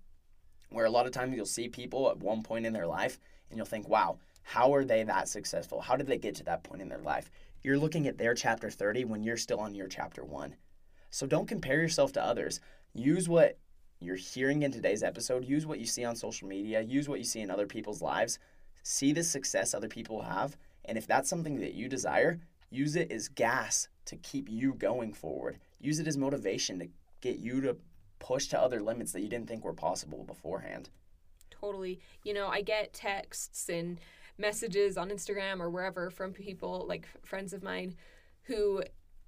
where 0.70 0.86
a 0.86 0.92
lot 0.92 1.06
of 1.06 1.12
times 1.12 1.36
you'll 1.36 1.46
see 1.46 1.68
people 1.68 2.10
at 2.10 2.18
one 2.18 2.42
point 2.42 2.66
in 2.66 2.74
their 2.74 2.88
life 2.88 3.20
and 3.50 3.58
you'll 3.58 3.66
think, 3.66 3.90
wow, 3.90 4.18
how 4.44 4.74
are 4.74 4.86
they 4.86 5.04
that 5.04 5.28
successful? 5.28 5.82
How 5.82 5.98
did 5.98 6.08
they 6.08 6.18
get 6.18 6.36
to 6.36 6.44
that 6.46 6.64
point 6.64 6.82
in 6.82 6.90
their 6.90 7.02
life? 7.02 7.30
You're 7.62 7.78
looking 7.78 8.08
at 8.08 8.18
their 8.18 8.34
chapter 8.34 8.70
30 8.70 9.06
when 9.06 9.22
you're 9.22 9.38
still 9.38 9.60
on 9.60 9.76
your 9.76 9.88
chapter 9.88 10.24
1. 10.24 10.56
So 11.10 11.28
don't 11.28 11.48
compare 11.48 11.82
yourself 11.82 12.14
to 12.14 12.24
others. 12.24 12.62
Use 12.94 13.28
what 13.28 13.58
you're 14.00 14.16
hearing 14.16 14.64
in 14.64 14.72
today's 14.72 15.04
episode, 15.04 15.44
use 15.44 15.66
what 15.66 15.80
you 15.80 15.86
see 15.86 16.06
on 16.06 16.16
social 16.16 16.48
media, 16.48 16.82
use 16.82 17.10
what 17.10 17.20
you 17.20 17.26
see 17.26 17.42
in 17.42 17.52
other 17.52 17.68
people's 17.68 18.02
lives, 18.02 18.40
see 18.84 19.12
the 19.12 19.24
success 19.24 19.74
other 19.74 19.90
people 19.90 20.22
have, 20.22 20.56
and 20.86 20.98
if 20.98 21.06
that's 21.06 21.30
something 21.30 21.60
that 21.60 21.74
you 21.74 21.90
desire, 21.90 22.40
use 22.70 22.96
it 22.96 23.12
as 23.12 23.28
gas 23.28 23.90
to 24.06 24.16
keep 24.16 24.50
you 24.50 24.74
going 24.74 25.12
forward. 25.12 25.60
Use 25.80 26.00
it 26.00 26.08
as 26.08 26.18
motivation 26.18 26.80
to 26.80 26.88
get 27.20 27.40
you 27.40 27.60
to 27.62 27.76
push 28.20 28.48
to 28.48 28.60
other 28.60 28.82
limits 28.82 29.12
that 29.12 29.22
you 29.22 29.28
didn't 29.28 29.48
think 29.48 29.66
were 29.66 29.74
possible 29.74 30.24
beforehand. 30.24 30.90
Totally. 31.52 32.00
You 32.24 32.34
know, 32.34 32.48
I 32.48 32.62
get 32.62 32.94
texts 32.94 33.68
and 33.68 34.00
messages 34.40 34.98
on 34.98 35.10
Instagram 35.10 35.60
or 35.60 35.70
wherever 35.70 36.10
from 36.10 36.34
people 36.34 36.86
like 36.88 37.08
friends 37.24 37.54
of 37.54 37.62
mine 37.62 37.96
who 38.44 38.82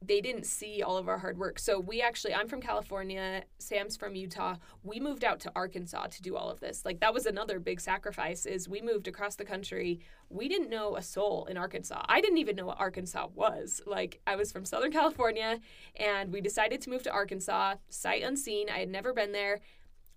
they 0.03 0.19
didn't 0.19 0.47
see 0.47 0.81
all 0.81 0.97
of 0.97 1.07
our 1.07 1.19
hard 1.19 1.37
work. 1.37 1.59
So 1.59 1.79
we 1.79 2.01
actually 2.01 2.33
I'm 2.33 2.47
from 2.47 2.61
California, 2.61 3.43
Sam's 3.59 3.95
from 3.95 4.15
Utah. 4.15 4.55
We 4.83 4.99
moved 4.99 5.23
out 5.23 5.39
to 5.41 5.51
Arkansas 5.55 6.07
to 6.07 6.21
do 6.23 6.35
all 6.35 6.49
of 6.49 6.59
this. 6.59 6.83
Like 6.83 6.99
that 7.01 7.13
was 7.13 7.27
another 7.27 7.59
big 7.59 7.79
sacrifice 7.79 8.47
is 8.47 8.67
we 8.67 8.81
moved 8.81 9.07
across 9.07 9.35
the 9.35 9.45
country. 9.45 9.99
We 10.29 10.47
didn't 10.47 10.71
know 10.71 10.95
a 10.95 11.03
soul 11.03 11.45
in 11.45 11.57
Arkansas. 11.57 12.03
I 12.05 12.19
didn't 12.19 12.39
even 12.39 12.55
know 12.55 12.65
what 12.65 12.79
Arkansas 12.79 13.27
was. 13.35 13.81
Like 13.85 14.21
I 14.25 14.35
was 14.35 14.51
from 14.51 14.65
Southern 14.65 14.91
California 14.91 15.59
and 15.95 16.33
we 16.33 16.41
decided 16.41 16.81
to 16.81 16.89
move 16.89 17.03
to 17.03 17.11
Arkansas, 17.11 17.75
sight 17.89 18.23
unseen. 18.23 18.69
I 18.69 18.79
had 18.79 18.89
never 18.89 19.13
been 19.13 19.33
there. 19.33 19.59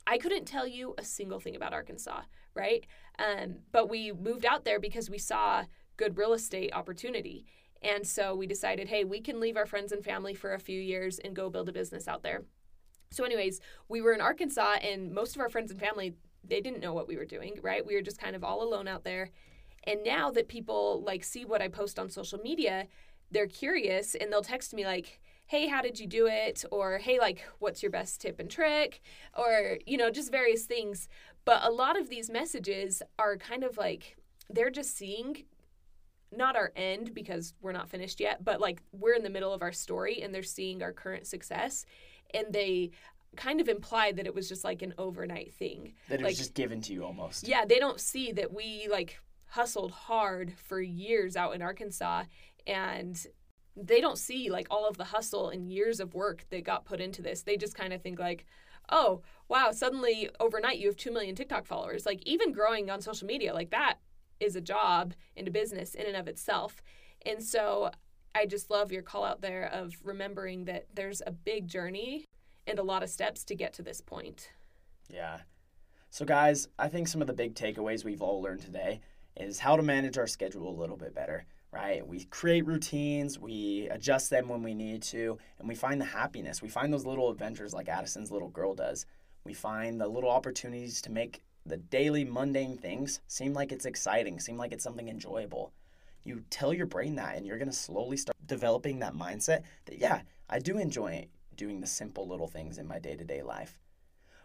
I 0.07 0.19
couldn't 0.19 0.45
tell 0.45 0.67
you 0.67 0.95
a 0.99 1.05
single 1.05 1.41
thing 1.41 1.57
about 1.57 1.73
Arkansas, 1.73 2.23
right? 2.55 2.87
Um, 3.19 3.57
but 3.73 3.89
we 3.89 4.13
moved 4.13 4.45
out 4.45 4.65
there 4.65 4.79
because 4.79 5.09
we 5.09 5.19
saw 5.19 5.65
good 5.97 6.19
real 6.19 6.33
estate 6.33 6.73
opportunity. 6.75 7.47
And 7.83 8.07
so 8.07 8.35
we 8.35 8.47
decided, 8.47 8.89
hey, 8.89 9.05
we 9.05 9.21
can 9.21 9.41
leave 9.41 9.57
our 9.57 9.67
friends 9.67 9.93
and 9.93 10.05
family 10.05 10.35
for 10.35 10.55
a 10.55 10.59
few 10.59 10.81
years 10.81 11.19
and 11.19 11.37
go 11.37 11.51
build 11.51 11.69
a 11.69 11.73
business 11.73 12.09
out 12.09 12.23
there. 12.23 12.43
So, 13.11 13.25
anyways, 13.25 13.61
we 13.89 14.01
were 14.01 14.13
in 14.13 14.21
Arkansas, 14.21 14.77
and 14.83 15.13
most 15.13 15.37
of 15.37 15.41
our 15.41 15.49
friends 15.49 15.71
and 15.71 15.79
family, 15.79 16.15
they 16.43 16.61
didn't 16.61 16.81
know 16.81 16.93
what 16.93 17.07
we 17.07 17.17
were 17.17 17.25
doing, 17.25 17.59
right? 17.63 17.87
We 17.87 17.95
were 17.95 18.03
just 18.03 18.19
kind 18.19 18.35
of 18.35 18.43
all 18.43 18.63
alone 18.63 18.89
out 18.89 19.05
there. 19.05 19.31
And 19.85 20.03
now 20.03 20.31
that 20.33 20.49
people 20.49 21.03
like 21.07 21.23
see 21.23 21.45
what 21.45 21.63
I 21.63 21.69
post 21.69 21.99
on 21.99 22.09
social 22.09 22.39
media, 22.39 22.87
they're 23.31 23.47
curious 23.47 24.15
and 24.15 24.33
they'll 24.33 24.43
text 24.43 24.75
me 24.75 24.85
like, 24.85 25.21
hey, 25.55 25.69
how 25.69 25.81
did 25.81 26.01
you 26.01 26.07
do 26.09 26.27
it? 26.27 26.65
Or 26.73 26.99
hey, 26.99 27.21
like, 27.21 27.45
what's 27.61 27.81
your 27.81 27.93
best 27.93 28.21
tip 28.21 28.41
and 28.41 28.51
trick? 28.51 29.01
Or, 29.39 29.79
you 29.87 29.97
know, 29.97 30.11
just 30.11 30.33
various 30.33 30.65
things. 30.65 31.09
But 31.45 31.63
a 31.63 31.71
lot 31.71 31.97
of 31.97 32.09
these 32.09 32.29
messages 32.29 33.03
are 33.21 33.37
kind 33.37 33.63
of 33.63 33.77
like, 33.77 34.17
they're 34.51 34.71
just 34.71 34.97
seeing 34.97 35.45
not 36.33 36.57
our 36.57 36.73
end 36.75 37.15
because 37.15 37.55
we're 37.61 37.71
not 37.71 37.89
finished 37.89 38.19
yet, 38.19 38.45
but 38.45 38.61
like 38.61 38.83
we're 38.91 39.15
in 39.15 39.23
the 39.23 39.31
middle 39.31 39.53
of 39.53 39.63
our 39.63 39.71
story 39.71 40.23
and 40.23 40.35
they're 40.35 40.43
seeing 40.43 40.83
our 40.83 40.93
current 40.93 41.25
success 41.25 41.87
and 42.33 42.47
they 42.51 42.91
kind 43.37 43.61
of 43.61 43.69
imply 43.69 44.11
that 44.11 44.27
it 44.27 44.35
was 44.35 44.49
just 44.49 44.65
like 44.65 44.83
an 44.83 44.93
overnight 44.99 45.55
thing. 45.55 45.93
That 46.09 46.19
it 46.19 46.25
like, 46.25 46.31
was 46.31 46.39
just 46.39 46.55
given 46.55 46.81
to 46.81 46.93
you 46.93 47.05
almost. 47.05 47.47
Yeah, 47.47 47.65
they 47.65 47.79
don't 47.79 48.01
see 48.01 48.33
that 48.33 48.53
we 48.53 48.89
like 48.91 49.21
hustled 49.47 49.93
hard 49.93 50.55
for 50.57 50.81
years 50.81 51.37
out 51.37 51.55
in 51.55 51.63
Arkansas 51.63 52.25
and 52.67 53.25
they 53.77 54.01
don't 54.01 54.19
see 54.19 54.51
like 54.51 54.67
all 54.71 54.87
of 54.89 54.97
the 54.97 55.05
hustle 55.05 55.51
and 55.51 55.71
years 55.71 56.01
of 56.01 56.15
work 56.15 56.45
that 56.51 56.65
got 56.65 56.85
put 56.85 57.01
into 57.01 57.23
this. 57.23 57.43
They 57.43 57.57
just 57.57 57.75
kind 57.75 57.93
of 57.93 58.03
think 58.03 58.19
like, 58.19 58.45
"Oh, 58.89 59.23
wow, 59.49 59.73
suddenly 59.73 60.31
overnight 60.41 60.79
you 60.79 60.87
have 60.89 60.97
2 60.97 61.13
million 61.13 61.35
TikTok 61.35 61.67
followers." 61.67 62.07
Like 62.07 62.23
even 62.27 62.53
growing 62.53 62.91
on 62.91 63.01
social 63.01 63.27
media 63.27 63.53
like 63.55 63.71
that 63.71 63.99
is 64.41 64.57
a 64.57 64.61
job 64.61 65.15
and 65.37 65.49
a 65.49 65.51
business 65.51 65.95
in 65.95 66.07
and 66.07 66.17
of 66.17 66.29
itself. 66.29 66.83
And 67.27 67.43
so 67.43 67.91
I 68.35 68.47
just 68.47 68.71
love 68.71 68.93
your 68.93 69.03
call 69.03 69.25
out 69.25 69.41
there 69.41 69.67
of 69.73 69.95
remembering 70.03 70.65
that 70.65 70.87
there's 70.93 71.23
a 71.27 71.31
big 71.31 71.69
journey 71.69 72.25
and 72.67 72.79
a 72.79 72.83
lot 72.83 73.03
of 73.03 73.11
steps 73.11 73.45
to 73.45 73.55
get 73.55 73.73
to 73.75 73.83
this 73.83 74.01
point. 74.01 74.51
Yeah. 75.09 75.39
So, 76.11 76.25
guys, 76.25 76.69
I 76.79 76.89
think 76.89 77.09
some 77.09 77.21
of 77.21 77.27
the 77.27 77.33
big 77.33 77.55
takeaways 77.55 78.05
we've 78.05 78.23
all 78.23 78.41
learned 78.41 78.61
today 78.61 79.01
is 79.37 79.59
how 79.59 79.77
to 79.77 79.83
manage 79.83 80.17
our 80.17 80.27
schedule 80.27 80.69
a 80.69 80.81
little 80.81 80.97
bit 80.97 81.15
better, 81.15 81.45
right? 81.75 82.07
We 82.07 82.25
create 82.27 82.67
routines, 82.67 83.39
we 83.39 83.89
adjust 83.91 84.31
them 84.31 84.49
when 84.49 84.63
we 84.63 84.75
need 84.75 85.03
to, 85.05 85.39
and 85.59 85.69
we 85.69 85.75
find 85.75 86.01
the 86.01 86.07
happiness. 86.07 86.63
We 86.63 86.69
find 86.69 86.93
those 86.93 87.05
little 87.05 87.31
adventures 87.31 87.75
like 87.75 87.89
Addison's 87.89 88.31
little 88.31 88.49
girl 88.49 88.75
does. 88.75 89.07
We 89.45 89.55
find 89.55 90.01
the 90.01 90.07
little 90.07 90.31
opportunities 90.31 91.03
to 91.03 91.11
make 91.11 91.43
the 91.67 91.77
daily 91.77 92.25
mundane 92.25 92.79
things 92.79 93.21
seem 93.27 93.55
like 93.55 93.73
it's 93.73 93.87
exciting, 93.87 94.39
seem 94.39 94.57
like 94.57 94.73
it's 94.73 94.85
something 94.85 95.09
enjoyable. 95.09 95.73
You 96.23 96.45
tell 96.49 96.73
your 96.73 96.87
brain 96.87 97.17
that, 97.17 97.37
and 97.37 97.45
you're 97.45 97.59
to 97.59 97.73
slowly 97.73 98.17
start 98.17 98.37
developing 98.47 99.01
that 99.01 99.15
mindset 99.15 99.63
that, 99.87 99.99
yeah, 99.99 100.23
I 100.49 100.61
do 100.61 100.79
enjoy 100.79 101.27
doing 101.57 101.81
the 101.81 101.87
simple 101.87 102.29
little 102.29 102.47
things 102.47 102.79
in 102.79 102.87
my 102.87 102.99
day 102.99 103.17
to 103.17 103.25
day 103.25 103.43
life. 103.43 103.81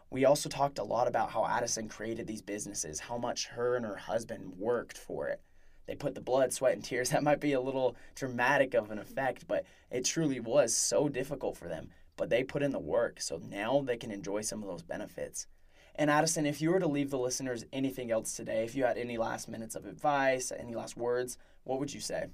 We 0.09 0.25
also 0.25 0.49
talked 0.49 0.79
a 0.79 0.83
lot 0.83 1.07
about 1.07 1.29
how 1.29 1.45
Addison 1.45 1.87
created 1.87 2.25
these 2.25 2.41
businesses, 2.41 2.99
how 2.99 3.17
much 3.17 3.47
her 3.47 3.75
and 3.75 3.85
her 3.85 3.95
husband 3.95 4.53
worked 4.57 4.97
for 4.97 5.27
it. 5.27 5.41
They 5.89 5.95
put 5.95 6.13
the 6.13 6.21
blood, 6.21 6.53
sweat, 6.53 6.73
and 6.75 6.83
tears. 6.83 7.09
That 7.19 7.23
might 7.23 7.39
be 7.39 7.53
a 7.53 7.59
little 7.59 7.95
dramatic 8.13 8.75
of 8.75 8.91
an 8.91 8.99
effect, 8.99 9.47
but 9.47 9.65
it 9.89 10.05
truly 10.05 10.39
was 10.39 10.71
so 10.71 11.09
difficult 11.09 11.57
for 11.57 11.67
them. 11.67 11.89
But 12.15 12.29
they 12.29 12.43
put 12.43 12.61
in 12.61 12.69
the 12.69 12.77
work, 12.77 13.19
so 13.19 13.41
now 13.49 13.81
they 13.81 13.97
can 13.97 14.11
enjoy 14.11 14.41
some 14.41 14.61
of 14.61 14.69
those 14.69 14.83
benefits. 14.83 15.47
And 15.95 16.11
Addison, 16.11 16.45
if 16.45 16.61
you 16.61 16.69
were 16.69 16.79
to 16.79 16.87
leave 16.87 17.09
the 17.09 17.17
listeners 17.17 17.65
anything 17.73 18.11
else 18.11 18.35
today, 18.35 18.63
if 18.65 18.75
you 18.75 18.83
had 18.83 18.99
any 18.99 19.17
last 19.17 19.49
minutes 19.49 19.75
of 19.75 19.87
advice, 19.87 20.51
any 20.55 20.75
last 20.75 20.95
words, 20.95 21.39
what 21.63 21.79
would 21.79 21.91
you 21.91 22.01
say? 22.01 22.27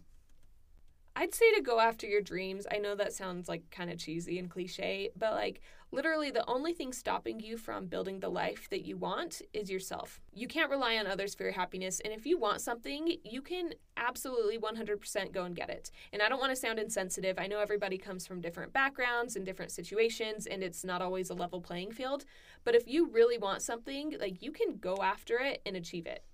I'd 1.18 1.34
say 1.34 1.54
to 1.56 1.62
go 1.62 1.80
after 1.80 2.06
your 2.06 2.22
dreams. 2.22 2.68
I 2.70 2.78
know 2.78 2.94
that 2.96 3.14
sounds 3.14 3.48
like 3.48 3.72
kind 3.72 3.90
of 3.90 3.98
cheesy 3.98 4.38
and 4.38 4.50
cliche, 4.50 5.12
but 5.16 5.32
like 5.32 5.62
literally 5.92 6.30
the 6.30 6.44
only 6.50 6.74
thing 6.74 6.92
stopping 6.92 7.40
you 7.40 7.58
from 7.58 7.86
building 7.86 8.20
the 8.20 8.28
life 8.28 8.68
that 8.70 8.86
you 8.86 8.98
want 8.98 9.42
is 9.54 9.70
yourself. 9.72 10.20
You 10.34 10.46
can't 10.48 10.70
rely 10.70 10.98
on 10.98 11.08
others 11.08 11.34
for 11.34 11.44
your 11.44 11.54
happiness, 11.54 12.02
and 12.04 12.14
if 12.14 12.26
you 12.26 12.38
want 12.38 12.60
something, 12.60 13.16
you 13.24 13.42
can 13.42 13.74
absolutely 13.96 14.58
100% 14.58 15.32
go 15.32 15.46
and 15.46 15.56
get 15.56 15.70
it. 15.70 15.90
And 16.12 16.22
I 16.22 16.28
don't 16.28 16.42
want 16.42 16.52
to 16.52 16.56
sound 16.58 16.80
insensitive. 16.80 17.40
I 17.40 17.48
know 17.48 17.60
everybody 17.60 17.98
comes 17.98 18.28
from 18.28 18.42
different 18.42 18.74
backgrounds 18.74 19.38
and 19.38 19.46
different 19.46 19.72
situations, 19.72 20.48
and 20.48 20.62
it's 20.62 20.84
not 20.84 21.02
always 21.02 21.30
a 21.30 21.34
level 21.34 21.62
playing 21.62 21.94
field, 21.94 22.26
but 22.66 22.76
if 22.76 22.88
you 22.88 23.10
really 23.10 23.38
want 23.38 23.62
something, 23.62 24.18
like 24.20 24.42
you 24.42 24.52
can 24.52 24.78
go 24.80 24.98
after 24.98 25.38
it 25.38 25.62
and 25.66 25.78
achieve 25.78 26.08
it. 26.08 26.26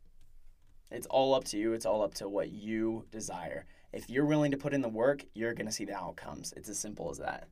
It's 0.89 1.08
all 1.08 1.36
up 1.36 1.46
to 1.46 1.58
you. 1.58 1.74
It's 1.74 1.86
all 1.86 2.02
up 2.02 2.15
to 2.15 2.28
what 2.28 2.52
you 2.52 3.06
desire. 3.12 3.65
If 3.93 4.10
you're 4.10 4.25
willing 4.25 4.51
to 4.51 4.58
put 4.58 4.73
in 4.73 4.82
the 4.82 4.89
work, 4.89 5.25
you're 5.34 5.54
going 5.54 5.65
to 5.65 5.71
see 5.71 5.86
the 5.86 5.95
outcomes. 5.95 6.54
It's 6.56 6.69
as 6.69 6.80
simple 6.80 7.10
as 7.10 7.17
that. 7.17 7.47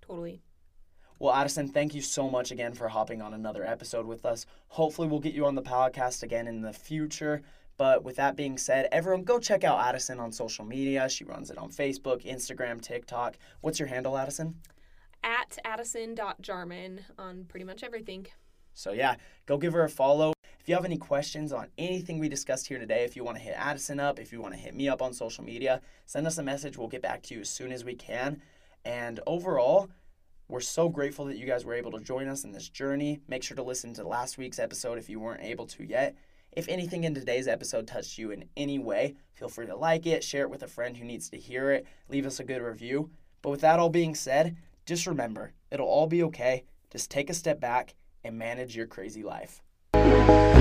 Totally. 0.00 0.42
Well, 1.18 1.34
Addison, 1.34 1.68
thank 1.68 1.94
you 1.94 2.00
so 2.00 2.30
much 2.30 2.50
again 2.50 2.72
for 2.72 2.88
hopping 2.88 3.20
on 3.20 3.34
another 3.34 3.64
episode 3.66 4.06
with 4.06 4.24
us. 4.24 4.46
Hopefully, 4.68 5.06
we'll 5.06 5.20
get 5.20 5.34
you 5.34 5.44
on 5.44 5.54
the 5.54 5.62
podcast 5.62 6.22
again 6.22 6.46
in 6.46 6.62
the 6.62 6.72
future. 6.72 7.42
But 7.76 8.04
with 8.04 8.16
that 8.16 8.36
being 8.36 8.56
said, 8.58 8.88
everyone 8.92 9.24
go 9.24 9.38
check 9.38 9.64
out 9.64 9.80
Addison 9.80 10.20
on 10.20 10.32
social 10.32 10.64
media. 10.64 11.08
She 11.08 11.24
runs 11.24 11.50
it 11.50 11.58
on 11.58 11.70
Facebook, 11.70 12.24
Instagram, 12.24 12.80
TikTok. 12.80 13.36
What's 13.60 13.78
your 13.78 13.88
handle, 13.88 14.16
Addison? 14.16 14.56
At 15.22 15.58
addison.jarman 15.64 17.00
on 17.18 17.44
pretty 17.44 17.64
much 17.64 17.82
everything. 17.82 18.26
So, 18.74 18.92
yeah, 18.92 19.16
go 19.46 19.58
give 19.58 19.72
her 19.72 19.84
a 19.84 19.88
follow. 19.88 20.32
If 20.60 20.68
you 20.68 20.74
have 20.74 20.84
any 20.84 20.98
questions 20.98 21.54
on 21.54 21.68
anything 21.78 22.18
we 22.18 22.28
discussed 22.28 22.68
here 22.68 22.78
today, 22.78 23.02
if 23.04 23.16
you 23.16 23.24
want 23.24 23.38
to 23.38 23.42
hit 23.42 23.54
Addison 23.56 23.98
up, 23.98 24.18
if 24.18 24.30
you 24.30 24.42
want 24.42 24.52
to 24.52 24.60
hit 24.60 24.74
me 24.74 24.90
up 24.90 25.00
on 25.00 25.14
social 25.14 25.42
media, 25.42 25.80
send 26.04 26.26
us 26.26 26.36
a 26.36 26.42
message. 26.42 26.76
We'll 26.76 26.86
get 26.86 27.00
back 27.00 27.22
to 27.24 27.34
you 27.34 27.40
as 27.40 27.48
soon 27.48 27.72
as 27.72 27.82
we 27.82 27.94
can. 27.94 28.42
And 28.84 29.20
overall, 29.26 29.88
we're 30.48 30.60
so 30.60 30.90
grateful 30.90 31.24
that 31.26 31.38
you 31.38 31.46
guys 31.46 31.64
were 31.64 31.72
able 31.72 31.92
to 31.92 32.00
join 32.04 32.28
us 32.28 32.44
in 32.44 32.52
this 32.52 32.68
journey. 32.68 33.20
Make 33.26 33.42
sure 33.42 33.56
to 33.56 33.62
listen 33.62 33.94
to 33.94 34.06
last 34.06 34.36
week's 34.36 34.58
episode 34.58 34.98
if 34.98 35.08
you 35.08 35.18
weren't 35.18 35.42
able 35.42 35.66
to 35.68 35.82
yet. 35.82 36.14
If 36.52 36.68
anything 36.68 37.04
in 37.04 37.14
today's 37.14 37.48
episode 37.48 37.86
touched 37.86 38.18
you 38.18 38.30
in 38.30 38.44
any 38.54 38.78
way, 38.78 39.14
feel 39.32 39.48
free 39.48 39.66
to 39.66 39.76
like 39.76 40.06
it, 40.06 40.22
share 40.22 40.42
it 40.42 40.50
with 40.50 40.62
a 40.62 40.68
friend 40.68 40.94
who 40.94 41.04
needs 41.04 41.30
to 41.30 41.38
hear 41.38 41.70
it, 41.70 41.86
leave 42.10 42.26
us 42.26 42.38
a 42.38 42.44
good 42.44 42.60
review. 42.60 43.08
But 43.40 43.50
with 43.50 43.62
that 43.62 43.78
all 43.78 43.88
being 43.88 44.14
said, 44.14 44.58
just 44.84 45.06
remember, 45.06 45.52
it'll 45.70 45.88
all 45.88 46.06
be 46.06 46.22
okay. 46.24 46.64
Just 46.90 47.10
take 47.10 47.30
a 47.30 47.34
step 47.34 47.60
back 47.60 47.94
and 48.22 48.36
manage 48.36 48.76
your 48.76 48.86
crazy 48.86 49.22
life. 49.22 49.62
Música 49.92 50.59